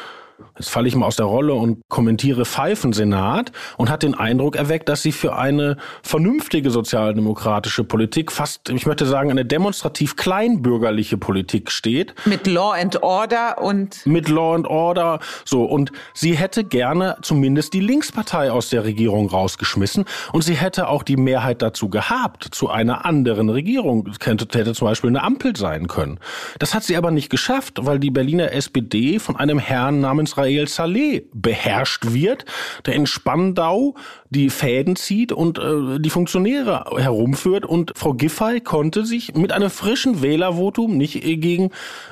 Jetzt 0.59 0.71
falle 0.71 0.89
ich 0.89 0.95
mal 0.95 1.07
aus 1.07 1.17
der 1.17 1.27
Rolle 1.27 1.55
und 1.55 1.81
kommentiere 1.89 2.45
Pfeifensenat 2.45 3.53
und 3.77 3.91
hat 3.91 4.03
den 4.03 4.15
Eindruck 4.15 4.57
erweckt, 4.57 4.89
dass 4.89 5.03
sie 5.03 5.13
für 5.13 5.37
eine 5.37 5.77
vernünftige 6.03 6.71
sozialdemokratische 6.71 7.85
Politik, 7.85 8.31
fast, 8.31 8.69
ich 8.69 8.87
möchte 8.87 9.07
sagen, 9.07 9.31
eine 9.31 9.45
demonstrativ 9.45 10.17
kleinbürgerliche 10.17 11.17
Politik 11.17 11.71
steht. 11.71 12.15
Mit 12.27 12.47
Law 12.47 12.73
and 12.73 13.03
Order 13.03 13.63
und 13.63 14.05
mit 14.07 14.29
Law 14.29 14.55
and 14.55 14.67
Order. 14.67 15.21
So 15.45 15.65
und 15.65 15.93
sie 16.15 16.37
hätte 16.37 16.65
gerne 16.65 17.17
zumindest 17.23 17.73
die 17.73 17.81
Linkspartei 17.81 18.51
aus 18.53 18.71
der 18.71 18.85
Regierung 18.85 19.29
rausgeschmissen 19.29 20.05
und 20.33 20.43
sie 20.43 20.55
hätte 20.55 20.89
auch 20.89 21.03
die 21.03 21.17
Mehrheit 21.17 21.63
dazu 21.63 21.89
gehabt 21.89 22.49
zu 22.51 22.69
einer 22.69 23.05
anderen 23.07 23.49
Regierung. 23.49 24.11
Könnte 24.19 24.47
hätte 24.59 24.75
zum 24.75 24.89
Beispiel 24.89 25.11
eine 25.11 25.23
Ampel 25.23 25.57
sein 25.57 25.89
können. 25.89 26.19
Das 26.59 26.75
hat 26.75 26.85
sie 26.85 26.97
aber 26.97 27.11
nicht 27.11 27.31
geschafft, 27.31 27.79
weil 27.81 27.99
die 27.99 28.11
Berliner 28.11 28.53
SPD 28.53 29.19
von 29.19 29.37
einem 29.37 29.59
Herrn 29.59 30.01
namens 30.01 30.30
Israel 30.31 30.69
Saleh 30.69 31.27
beherrscht 31.35 32.13
wird, 32.13 32.45
der 32.87 32.95
in 32.95 33.07
Spandau 33.07 33.97
die 34.31 34.49
Fäden 34.49 34.95
zieht 34.95 35.33
und 35.33 35.59
äh, 35.59 35.99
die 35.99 36.11
Funktionäre 36.11 36.85
herumführt. 36.97 37.67
Und 37.67 37.93
Frau 37.97 38.15
Giffey 38.15 38.61
konnte 38.61 39.05
sich 39.05 39.35
mit 39.35 39.51
einem 39.51 39.71
frischen 39.71 40.23
Wählervotum 40.23 40.97
nicht 40.97 41.21
gegen 41.21 41.71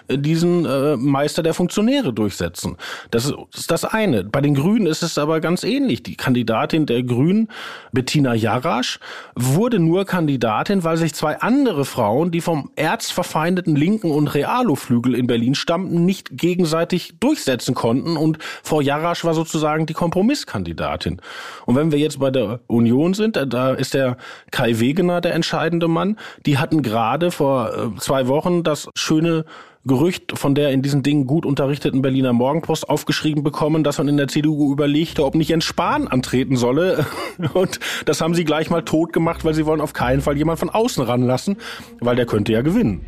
äh, 0.09 0.19
diesen 0.19 0.65
äh, 0.65 0.97
Meister 0.97 1.45
der 1.45 1.55
Funktionäre 1.55 2.13
durchsetzen. 2.13 2.77
Das 3.13 3.33
ist 3.55 3.71
das 3.71 3.85
eine. 3.85 4.25
Bei 4.25 4.41
den 4.41 4.55
Grünen 4.55 4.87
ist 4.87 5.03
es 5.03 5.17
aber 5.17 5.41
ganz 5.41 5.63
ähnlich. 5.63 6.03
Die 6.03 6.17
Kandidatin 6.17 6.87
der 6.87 7.05
Grünen, 7.05 7.49
Bettina 7.93 8.35
Jarasch, 8.35 8.99
wurde 9.37 9.79
nur 9.79 10.05
Kandidatin, 10.07 10.83
weil 10.83 10.97
sich 10.97 11.15
zwei 11.15 11.39
andere 11.39 11.85
Frauen, 11.85 12.33
die 12.33 12.41
vom 12.41 12.71
erzverfeindeten 12.75 13.77
linken 13.77 14.11
und 14.11 14.27
Realo-Flügel 14.29 15.15
in 15.15 15.29
Berlin 15.29 15.55
stammten, 15.55 16.05
nicht 16.05 16.37
gegenseitig 16.37 17.15
durchsetzen 17.21 17.75
konnten. 17.77 18.08
Und 18.17 18.39
Frau 18.63 18.81
Jarasch 18.81 19.25
war 19.25 19.35
sozusagen 19.35 19.87
die 19.87 19.95
Kompromisskandidatin. 19.95 21.21
Und 21.67 21.77
wenn 21.77 21.93
wir 21.93 21.99
jetzt 21.99 22.19
bei 22.19 22.31
der 22.31 22.61
Union 22.67 23.15
sind, 23.15 23.37
da 23.37 23.73
ist 23.73 23.95
der 23.95 24.17
Kai 24.51 24.81
Wegener 24.81 25.21
der 25.21 25.35
entscheidende 25.35 25.89
Mann. 25.89 26.17
Die 26.47 26.59
hatten 26.59 26.83
gerade 26.83 27.31
vor 27.31 27.71
äh, 27.73 28.01
zwei 28.01 28.29
Wochen 28.29 28.63
das 28.63 28.89
schöne 28.95 29.45
Gerücht 29.89 30.39
von 30.39 30.55
der 30.55 30.71
in 30.71 30.83
diesen 30.83 31.03
Dingen 31.03 31.27
gut 31.27 31.47
unterrichteten 31.47 32.03
Berliner 32.03 32.33
Morgenpost 32.33 32.89
aufgeschrieben 32.89 33.43
bekommen, 33.43 33.85
dass 33.85 33.99
man 33.99 34.09
in 34.09 34.17
der 34.17 34.29
CDU 34.29 34.73
überlegte, 34.73 35.25
ob 35.25 35.35
nicht 35.35 35.49
Jens 35.49 35.65
Spahn 35.65 36.07
antreten 36.07 36.57
solle. 36.57 37.07
Und 37.55 37.81
das 38.05 38.21
haben 38.21 38.35
sie 38.35 38.45
gleich 38.45 38.71
mal 38.71 38.83
tot 38.83 39.13
gemacht, 39.13 39.45
weil 39.45 39.55
sie 39.55 39.67
wollen 39.67 39.81
auf 39.81 39.95
keinen 39.95 40.21
Fall 40.21 40.37
jemand 40.37 40.59
von 40.59 40.71
außen 40.71 41.03
ranlassen, 41.03 41.57
weil 42.01 42.17
der 42.17 42.27
könnte 42.27 42.53
ja 42.53 42.63
gewinnen. 42.63 43.01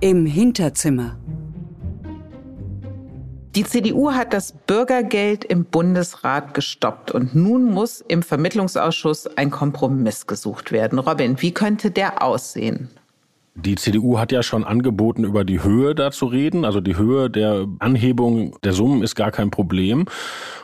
Im 0.00 0.26
Hinterzimmer. 0.26 1.16
Die 3.58 3.64
CDU 3.64 4.12
hat 4.12 4.34
das 4.34 4.52
Bürgergeld 4.52 5.44
im 5.44 5.64
Bundesrat 5.64 6.54
gestoppt 6.54 7.10
und 7.10 7.34
nun 7.34 7.64
muss 7.64 8.00
im 8.00 8.22
Vermittlungsausschuss 8.22 9.26
ein 9.36 9.50
Kompromiss 9.50 10.28
gesucht 10.28 10.70
werden. 10.70 11.00
Robin, 11.00 11.42
wie 11.42 11.52
könnte 11.52 11.90
der 11.90 12.22
aussehen? 12.22 12.88
Die 13.60 13.74
CDU 13.74 14.18
hat 14.20 14.30
ja 14.30 14.44
schon 14.44 14.62
angeboten, 14.62 15.24
über 15.24 15.42
die 15.42 15.64
Höhe 15.64 15.96
da 15.96 16.12
zu 16.12 16.26
reden. 16.26 16.64
Also 16.64 16.80
die 16.80 16.96
Höhe 16.96 17.28
der 17.28 17.66
Anhebung 17.80 18.56
der 18.62 18.72
Summen 18.72 19.02
ist 19.02 19.16
gar 19.16 19.32
kein 19.32 19.50
Problem. 19.50 20.06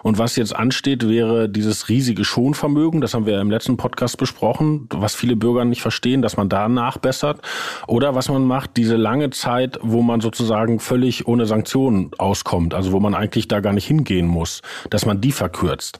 Und 0.04 0.18
was 0.18 0.36
jetzt 0.36 0.54
ansteht, 0.54 1.08
wäre 1.08 1.48
dieses 1.48 1.88
riesige 1.88 2.24
Schonvermögen. 2.24 3.00
Das 3.00 3.14
haben 3.14 3.26
wir 3.26 3.40
im 3.40 3.50
letzten 3.50 3.76
Podcast 3.76 4.16
besprochen, 4.16 4.86
was 4.90 5.16
viele 5.16 5.34
Bürger 5.34 5.64
nicht 5.64 5.82
verstehen, 5.82 6.22
dass 6.22 6.36
man 6.36 6.48
da 6.48 6.68
nachbessert. 6.68 7.40
Oder 7.88 8.14
was 8.14 8.28
man 8.28 8.44
macht, 8.44 8.76
diese 8.76 8.94
lange 8.96 9.30
Zeit, 9.30 9.78
wo 9.82 10.02
man 10.02 10.20
sozusagen 10.20 10.78
völlig 10.78 11.26
ohne 11.26 11.46
Sanktionen 11.46 12.10
auskommt. 12.18 12.74
Also 12.74 12.92
wo 12.92 13.00
man 13.00 13.14
eigentlich 13.14 13.48
da 13.48 13.58
gar 13.58 13.72
nicht 13.72 13.86
hingehen 13.86 14.28
muss, 14.28 14.62
dass 14.90 15.04
man 15.04 15.20
die 15.20 15.32
verkürzt. 15.32 15.98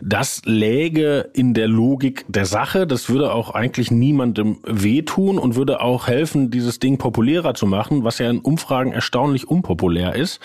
Das 0.00 0.40
läge 0.46 1.28
in 1.34 1.52
der 1.52 1.68
Logik 1.68 2.24
der 2.28 2.46
Sache. 2.46 2.86
Das 2.86 3.10
würde 3.10 3.34
auch 3.34 3.50
eigentlich 3.50 3.90
niemandem 3.90 4.58
wehtun 4.64 5.38
und 5.38 5.54
würde 5.56 5.82
auch 5.82 6.06
helfen, 6.06 6.29
helfen, 6.30 6.50
dieses 6.50 6.78
Ding 6.78 6.98
populärer 6.98 7.54
zu 7.54 7.66
machen, 7.66 8.04
was 8.04 8.18
ja 8.18 8.30
in 8.30 8.38
Umfragen 8.38 8.92
erstaunlich 8.92 9.48
unpopulär 9.48 10.14
ist. 10.14 10.40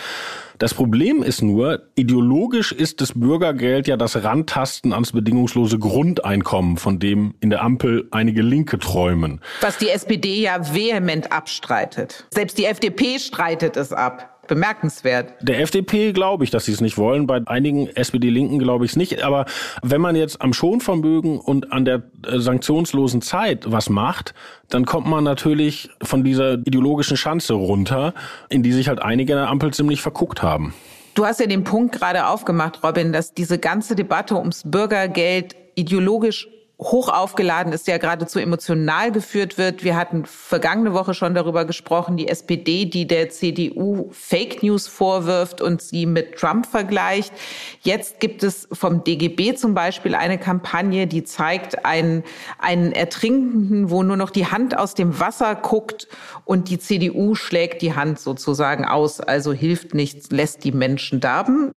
Das 0.57 0.73
Problem 0.73 1.21
ist 1.21 1.41
nur, 1.41 1.81
ideologisch 1.95 2.71
ist 2.71 3.01
das 3.01 3.11
Bürgergeld 3.13 3.87
ja 3.87 3.97
das 3.97 4.23
Rantasten 4.23 4.93
ans 4.93 5.11
bedingungslose 5.11 5.77
Grundeinkommen, 5.77 6.77
von 6.77 6.97
dem 6.97 7.35
in 7.41 7.49
der 7.49 7.61
Ampel 7.61 8.07
einige 8.11 8.41
Linke 8.41 8.79
träumen. 8.79 9.41
Was 9.59 9.77
die 9.77 9.89
SPD 9.89 10.41
ja 10.41 10.73
vehement 10.73 11.31
abstreitet. 11.31 12.25
Selbst 12.31 12.57
die 12.57 12.65
FDP 12.65 13.19
streitet 13.19 13.75
es 13.75 13.91
ab 13.91 14.34
bemerkenswert. 14.47 15.33
Der 15.41 15.59
FDP 15.59 16.13
glaube 16.13 16.43
ich, 16.43 16.51
dass 16.51 16.65
sie 16.65 16.71
es 16.71 16.81
nicht 16.81 16.97
wollen. 16.97 17.27
Bei 17.27 17.41
einigen 17.45 17.87
SPD-Linken 17.87 18.59
glaube 18.59 18.85
ich 18.85 18.91
es 18.91 18.97
nicht. 18.97 19.23
Aber 19.23 19.45
wenn 19.81 20.01
man 20.01 20.15
jetzt 20.15 20.41
am 20.41 20.53
Schonvermögen 20.53 21.39
und 21.39 21.71
an 21.71 21.85
der 21.85 22.03
äh, 22.27 22.39
sanktionslosen 22.39 23.21
Zeit 23.21 23.71
was 23.71 23.89
macht, 23.89 24.33
dann 24.69 24.85
kommt 24.85 25.07
man 25.07 25.23
natürlich 25.23 25.89
von 26.01 26.23
dieser 26.23 26.53
ideologischen 26.65 27.17
Schanze 27.17 27.53
runter, 27.53 28.13
in 28.49 28.63
die 28.63 28.71
sich 28.71 28.87
halt 28.87 29.01
einige 29.01 29.33
in 29.33 29.39
der 29.39 29.49
Ampel 29.49 29.73
ziemlich 29.73 30.01
verguckt 30.01 30.41
haben. 30.41 30.73
Du 31.13 31.25
hast 31.25 31.39
ja 31.39 31.47
den 31.47 31.63
Punkt 31.63 31.97
gerade 31.97 32.27
aufgemacht, 32.27 32.83
Robin, 32.83 33.13
dass 33.13 33.33
diese 33.33 33.57
ganze 33.57 33.95
Debatte 33.95 34.35
ums 34.35 34.63
Bürgergeld 34.65 35.55
ideologisch 35.75 36.47
hoch 36.79 37.07
aufgeladen 37.07 37.71
ist, 37.71 37.87
ja 37.87 37.97
geradezu 37.97 38.39
emotional 38.39 39.11
geführt 39.11 39.57
wird. 39.57 39.83
Wir 39.83 39.95
hatten 39.95 40.25
vergangene 40.25 40.93
Woche 40.93 41.13
schon 41.13 41.33
darüber 41.33 41.63
gesprochen, 41.63 42.17
die 42.17 42.27
SPD, 42.27 42.85
die 42.85 43.07
der 43.07 43.29
CDU 43.29 44.09
Fake 44.11 44.61
News 44.61 44.87
vorwirft 44.87 45.61
und 45.61 45.81
sie 45.81 46.05
mit 46.05 46.35
Trump 46.35 46.65
vergleicht. 46.65 47.33
Jetzt 47.81 48.19
gibt 48.19 48.43
es 48.43 48.67
vom 48.73 49.03
DGB 49.05 49.55
zum 49.55 49.73
Beispiel 49.73 50.15
eine 50.15 50.37
Kampagne, 50.37 51.07
die 51.07 51.23
zeigt 51.23 51.85
einen, 51.85 52.23
einen 52.59 52.91
Ertrinkenden, 52.91 53.89
wo 53.89 54.03
nur 54.03 54.17
noch 54.17 54.29
die 54.29 54.47
Hand 54.47 54.77
aus 54.77 54.95
dem 54.95 55.19
Wasser 55.19 55.55
guckt 55.55 56.09
und 56.43 56.69
die 56.69 56.79
CDU 56.79 57.35
schlägt 57.35 57.81
die 57.81 57.95
Hand 57.95 58.19
sozusagen 58.19 58.83
aus, 58.85 59.21
also 59.21 59.53
hilft 59.53 59.93
nichts, 59.93 60.29
lässt 60.29 60.65
die 60.65 60.73
Menschen 60.73 61.21
darben. 61.21 61.71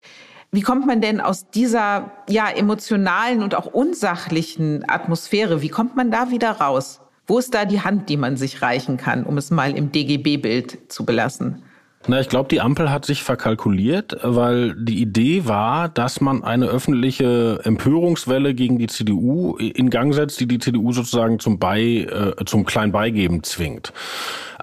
Wie 0.51 0.63
kommt 0.63 0.87
man 0.87 1.03
denn 1.03 1.21
aus 1.21 1.51
dieser 1.51 2.11
ja 2.29 2.49
emotionalen 2.49 3.43
und 3.43 3.55
auch 3.55 3.67
unsachlichen 3.67 4.89
Atmosphäre, 4.89 5.61
wie 5.61 5.69
kommt 5.69 5.95
man 5.95 6.11
da 6.11 6.31
wieder 6.31 6.53
raus? 6.53 7.01
Wo 7.27 7.39
ist 7.39 7.55
da 7.55 7.67
die 7.67 7.83
Hand, 7.83 8.09
die 8.09 8.17
man 8.17 8.39
sich 8.39 8.63
reichen 8.63 8.97
kann, 8.97 9.25
um 9.25 9.37
es 9.37 9.51
mal 9.51 9.77
im 9.77 9.93
DGB-Bild 9.93 10.91
zu 10.91 11.05
belassen? 11.05 11.63
Na, 12.07 12.21
ich 12.21 12.31
glaube, 12.31 12.49
die 12.49 12.63
Ampel 12.63 12.91
hat 12.91 13.05
sich 13.05 13.23
verkalkuliert, 13.23 14.17
weil 14.23 14.75
die 14.77 15.03
Idee 15.03 15.47
war, 15.47 15.91
dass 15.91 16.23
man 16.23 16.43
eine 16.43 16.67
öffentliche 16.67 17.61
Empörungswelle 17.65 18.55
gegen 18.55 18.79
die 18.79 18.87
CDU 18.87 19.57
in 19.57 19.91
Gang 19.91 20.15
setzt, 20.15 20.41
die 20.41 20.47
die 20.47 20.59
CDU 20.59 20.93
sozusagen 20.93 21.39
zum 21.39 21.59
Bei, 21.59 21.83
äh, 21.83 22.45
zum 22.47 22.65
Kleinbeigeben 22.65 23.43
zwingt. 23.43 23.93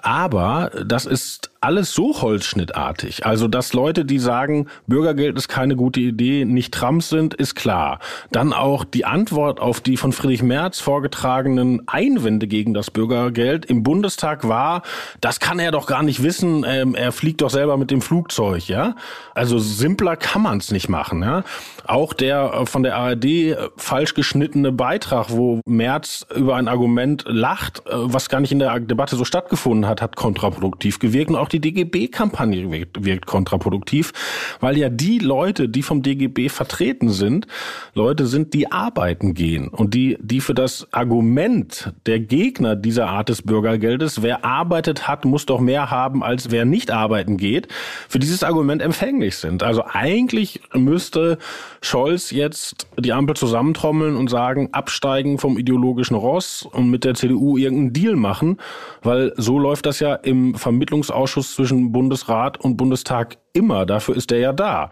Aber 0.06 0.70
das 0.84 1.04
ist 1.04 1.50
alles 1.60 1.92
so 1.92 2.22
holzschnittartig. 2.22 3.26
Also, 3.26 3.48
dass 3.48 3.72
Leute, 3.72 4.04
die 4.04 4.20
sagen, 4.20 4.68
Bürgergeld 4.86 5.36
ist 5.36 5.48
keine 5.48 5.74
gute 5.74 5.98
Idee, 5.98 6.44
nicht 6.44 6.72
Trumps 6.72 7.08
sind, 7.08 7.34
ist 7.34 7.56
klar. 7.56 7.98
Dann 8.30 8.52
auch 8.52 8.84
die 8.84 9.04
Antwort 9.04 9.58
auf 9.58 9.80
die 9.80 9.96
von 9.96 10.12
Friedrich 10.12 10.44
Merz 10.44 10.78
vorgetragenen 10.78 11.82
Einwände 11.88 12.46
gegen 12.46 12.72
das 12.72 12.92
Bürgergeld 12.92 13.64
im 13.66 13.82
Bundestag 13.82 14.46
war, 14.46 14.82
das 15.20 15.40
kann 15.40 15.58
er 15.58 15.72
doch 15.72 15.88
gar 15.88 16.04
nicht 16.04 16.22
wissen, 16.22 16.64
ähm, 16.64 16.94
er 16.94 17.10
fliegt 17.10 17.40
doch 17.40 17.50
selber 17.50 17.76
mit 17.76 17.90
dem 17.90 18.00
Flugzeug, 18.00 18.68
ja. 18.68 18.94
Also 19.34 19.58
simpler 19.58 20.16
kann 20.16 20.42
man 20.42 20.58
es 20.58 20.70
nicht 20.70 20.88
machen, 20.88 21.22
ja. 21.22 21.42
Auch 21.86 22.12
der 22.12 22.52
äh, 22.52 22.66
von 22.66 22.84
der 22.84 22.96
ARD 22.96 23.24
äh, 23.24 23.56
falsch 23.76 24.14
geschnittene 24.14 24.70
Beitrag, 24.70 25.30
wo 25.30 25.60
Merz 25.66 26.26
über 26.32 26.54
ein 26.54 26.68
Argument 26.68 27.24
lacht, 27.26 27.80
äh, 27.86 27.90
was 27.92 28.28
gar 28.28 28.40
nicht 28.40 28.52
in 28.52 28.60
der 28.60 28.78
Debatte 28.78 29.16
so 29.16 29.24
stattgefunden 29.24 29.88
hat, 29.88 29.95
hat 30.00 30.16
kontraproduktiv 30.16 30.98
gewirkt. 30.98 31.30
Und 31.30 31.36
auch 31.36 31.48
die 31.48 31.56
die 31.60 31.72
DGB-Kampagne 31.72 32.70
wirkt, 32.70 33.04
wirkt 33.04 33.26
kontraproduktiv, 33.26 34.12
weil 34.60 34.76
ja 34.76 34.88
die 34.88 35.18
Leute, 35.18 35.68
die 35.68 35.82
vom 35.82 36.02
DGB 36.02 36.48
vertreten 36.48 37.10
sind, 37.10 37.46
Leute 37.94 38.26
sind, 38.26 38.54
die 38.54 38.70
arbeiten 38.70 39.34
gehen 39.34 39.68
und 39.68 39.94
die, 39.94 40.18
die 40.20 40.40
für 40.40 40.54
das 40.54 40.86
Argument 40.92 41.92
der 42.06 42.20
Gegner 42.20 42.76
dieser 42.76 43.08
Art 43.08 43.28
des 43.28 43.42
Bürgergeldes, 43.42 44.22
wer 44.22 44.44
arbeitet 44.44 45.08
hat, 45.08 45.24
muss 45.24 45.46
doch 45.46 45.60
mehr 45.60 45.90
haben, 45.90 46.22
als 46.22 46.50
wer 46.50 46.64
nicht 46.64 46.90
arbeiten 46.90 47.36
geht, 47.36 47.68
für 48.08 48.18
dieses 48.18 48.42
Argument 48.42 48.82
empfänglich 48.82 49.36
sind. 49.36 49.62
Also 49.62 49.84
eigentlich 49.86 50.60
müsste 50.74 51.38
Scholz 51.80 52.30
jetzt 52.30 52.86
die 52.98 53.12
Ampel 53.12 53.36
zusammentrommeln 53.36 54.16
und 54.16 54.28
sagen, 54.28 54.68
absteigen 54.72 55.38
vom 55.38 55.58
ideologischen 55.58 56.16
Ross 56.16 56.68
und 56.70 56.90
mit 56.90 57.04
der 57.04 57.14
CDU 57.14 57.56
irgendeinen 57.56 57.92
Deal 57.92 58.16
machen, 58.16 58.58
weil 59.02 59.32
so 59.36 59.58
läuft 59.58 59.75
das 59.82 60.00
ja 60.00 60.14
im 60.14 60.54
Vermittlungsausschuss 60.54 61.26
Ausschuss 61.26 61.54
zwischen 61.54 61.92
Bundesrat 61.92 62.60
und 62.60 62.76
Bundestag 62.76 63.38
immer. 63.52 63.84
Dafür 63.84 64.16
ist 64.16 64.30
er 64.32 64.38
ja 64.38 64.52
da. 64.52 64.90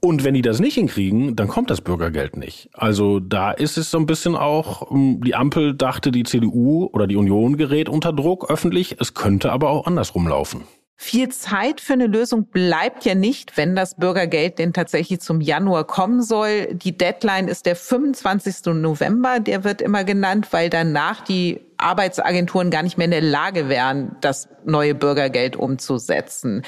Und 0.00 0.24
wenn 0.24 0.34
die 0.34 0.42
das 0.42 0.60
nicht 0.60 0.74
hinkriegen, 0.74 1.36
dann 1.36 1.48
kommt 1.48 1.70
das 1.70 1.80
Bürgergeld 1.80 2.36
nicht. 2.36 2.68
Also 2.74 3.20
da 3.20 3.50
ist 3.50 3.76
es 3.76 3.90
so 3.90 3.98
ein 3.98 4.06
bisschen 4.06 4.36
auch, 4.36 4.90
ähm, 4.90 5.20
die 5.24 5.34
Ampel 5.34 5.74
dachte, 5.74 6.10
die 6.12 6.22
CDU 6.22 6.88
oder 6.92 7.06
die 7.06 7.16
Union 7.16 7.56
gerät 7.56 7.88
unter 7.88 8.12
Druck 8.12 8.50
öffentlich. 8.50 8.96
Es 9.00 9.14
könnte 9.14 9.52
aber 9.52 9.70
auch 9.70 9.86
andersrum 9.86 10.28
laufen. 10.28 10.62
Viel 10.96 11.28
Zeit 11.30 11.80
für 11.80 11.94
eine 11.94 12.06
Lösung 12.06 12.46
bleibt 12.46 13.04
ja 13.04 13.16
nicht, 13.16 13.56
wenn 13.56 13.74
das 13.74 13.96
Bürgergeld 13.96 14.58
denn 14.60 14.72
tatsächlich 14.72 15.20
zum 15.20 15.40
Januar 15.40 15.84
kommen 15.84 16.22
soll. 16.22 16.72
Die 16.72 16.96
Deadline 16.96 17.48
ist 17.48 17.66
der 17.66 17.74
25. 17.74 18.74
November. 18.74 19.40
Der 19.40 19.64
wird 19.64 19.82
immer 19.82 20.04
genannt, 20.04 20.48
weil 20.52 20.70
danach 20.70 21.22
die 21.22 21.60
Arbeitsagenturen 21.84 22.70
gar 22.70 22.82
nicht 22.82 22.98
mehr 22.98 23.04
in 23.04 23.10
der 23.10 23.20
Lage 23.20 23.68
wären, 23.68 24.16
das 24.20 24.48
neue 24.64 24.94
Bürgergeld 24.94 25.56
umzusetzen. 25.56 26.62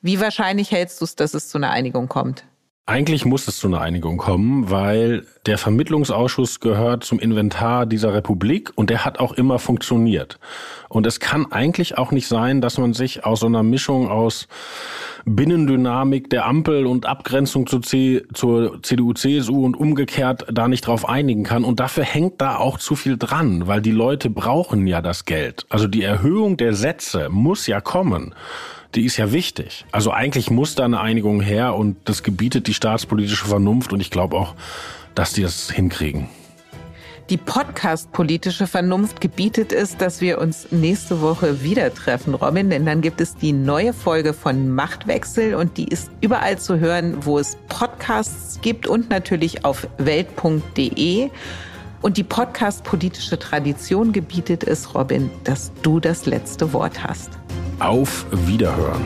Wie 0.00 0.20
wahrscheinlich 0.20 0.70
hältst 0.70 1.00
du 1.00 1.04
es, 1.04 1.16
dass 1.16 1.34
es 1.34 1.48
zu 1.48 1.58
einer 1.58 1.70
Einigung 1.70 2.08
kommt? 2.08 2.44
Eigentlich 2.86 3.24
muss 3.24 3.46
es 3.46 3.58
zu 3.58 3.68
einer 3.68 3.80
Einigung 3.80 4.16
kommen, 4.16 4.68
weil 4.68 5.24
der 5.46 5.58
Vermittlungsausschuss 5.58 6.58
gehört 6.58 7.04
zum 7.04 7.20
Inventar 7.20 7.86
dieser 7.86 8.14
Republik 8.14 8.72
und 8.74 8.90
der 8.90 9.04
hat 9.04 9.20
auch 9.20 9.32
immer 9.32 9.60
funktioniert. 9.60 10.40
Und 10.88 11.06
es 11.06 11.20
kann 11.20 11.52
eigentlich 11.52 11.98
auch 11.98 12.10
nicht 12.10 12.26
sein, 12.26 12.60
dass 12.60 12.78
man 12.78 12.92
sich 12.92 13.24
aus 13.24 13.40
so 13.40 13.46
einer 13.46 13.62
Mischung 13.62 14.08
aus 14.08 14.48
Binnendynamik 15.24 16.30
der 16.30 16.46
Ampel 16.46 16.86
und 16.86 17.06
Abgrenzung 17.06 17.68
zur, 17.68 17.82
C, 17.82 18.24
zur 18.34 18.82
CDU, 18.82 19.12
CSU 19.12 19.64
und 19.64 19.76
umgekehrt 19.76 20.46
da 20.50 20.66
nicht 20.66 20.86
drauf 20.86 21.08
einigen 21.08 21.44
kann. 21.44 21.62
Und 21.62 21.78
dafür 21.78 22.04
hängt 22.04 22.40
da 22.40 22.56
auch 22.56 22.78
zu 22.78 22.96
viel 22.96 23.16
dran, 23.16 23.68
weil 23.68 23.82
die 23.82 23.92
Leute 23.92 24.30
brauchen 24.30 24.86
ja 24.88 25.00
das 25.00 25.26
Geld. 25.26 25.64
Also 25.68 25.86
die 25.86 26.02
Erhöhung 26.02 26.56
der 26.56 26.74
Sätze 26.74 27.28
muss 27.30 27.68
ja 27.68 27.80
kommen 27.80 28.34
die 28.94 29.04
ist 29.04 29.16
ja 29.16 29.32
wichtig. 29.32 29.84
Also 29.92 30.10
eigentlich 30.10 30.50
muss 30.50 30.74
da 30.74 30.84
eine 30.84 31.00
Einigung 31.00 31.40
her 31.40 31.74
und 31.74 31.96
das 32.04 32.22
gebietet 32.22 32.66
die 32.66 32.74
staatspolitische 32.74 33.46
Vernunft 33.46 33.92
und 33.92 34.00
ich 34.00 34.10
glaube 34.10 34.36
auch, 34.36 34.54
dass 35.14 35.32
die 35.32 35.42
das 35.42 35.70
hinkriegen. 35.70 36.28
Die 37.30 37.36
Podcast-politische 37.36 38.66
Vernunft 38.66 39.20
gebietet 39.20 39.72
es, 39.72 39.96
dass 39.96 40.20
wir 40.20 40.40
uns 40.40 40.72
nächste 40.72 41.20
Woche 41.20 41.62
wieder 41.62 41.94
treffen, 41.94 42.34
Robin, 42.34 42.70
denn 42.70 42.84
dann 42.84 43.02
gibt 43.02 43.20
es 43.20 43.36
die 43.36 43.52
neue 43.52 43.92
Folge 43.92 44.34
von 44.34 44.68
Machtwechsel 44.68 45.54
und 45.54 45.76
die 45.76 45.86
ist 45.86 46.10
überall 46.20 46.58
zu 46.58 46.80
hören, 46.80 47.24
wo 47.24 47.38
es 47.38 47.56
Podcasts 47.68 48.60
gibt 48.62 48.88
und 48.88 49.10
natürlich 49.10 49.64
auf 49.64 49.86
welt.de. 49.98 51.30
Und 52.02 52.16
die 52.16 52.24
Podcast-politische 52.24 53.38
Tradition 53.38 54.12
gebietet 54.12 54.64
es, 54.64 54.94
Robin, 54.94 55.30
dass 55.44 55.70
du 55.82 56.00
das 56.00 56.24
letzte 56.24 56.72
Wort 56.72 57.04
hast. 57.04 57.30
Auf 57.78 58.24
Wiederhören. 58.46 59.04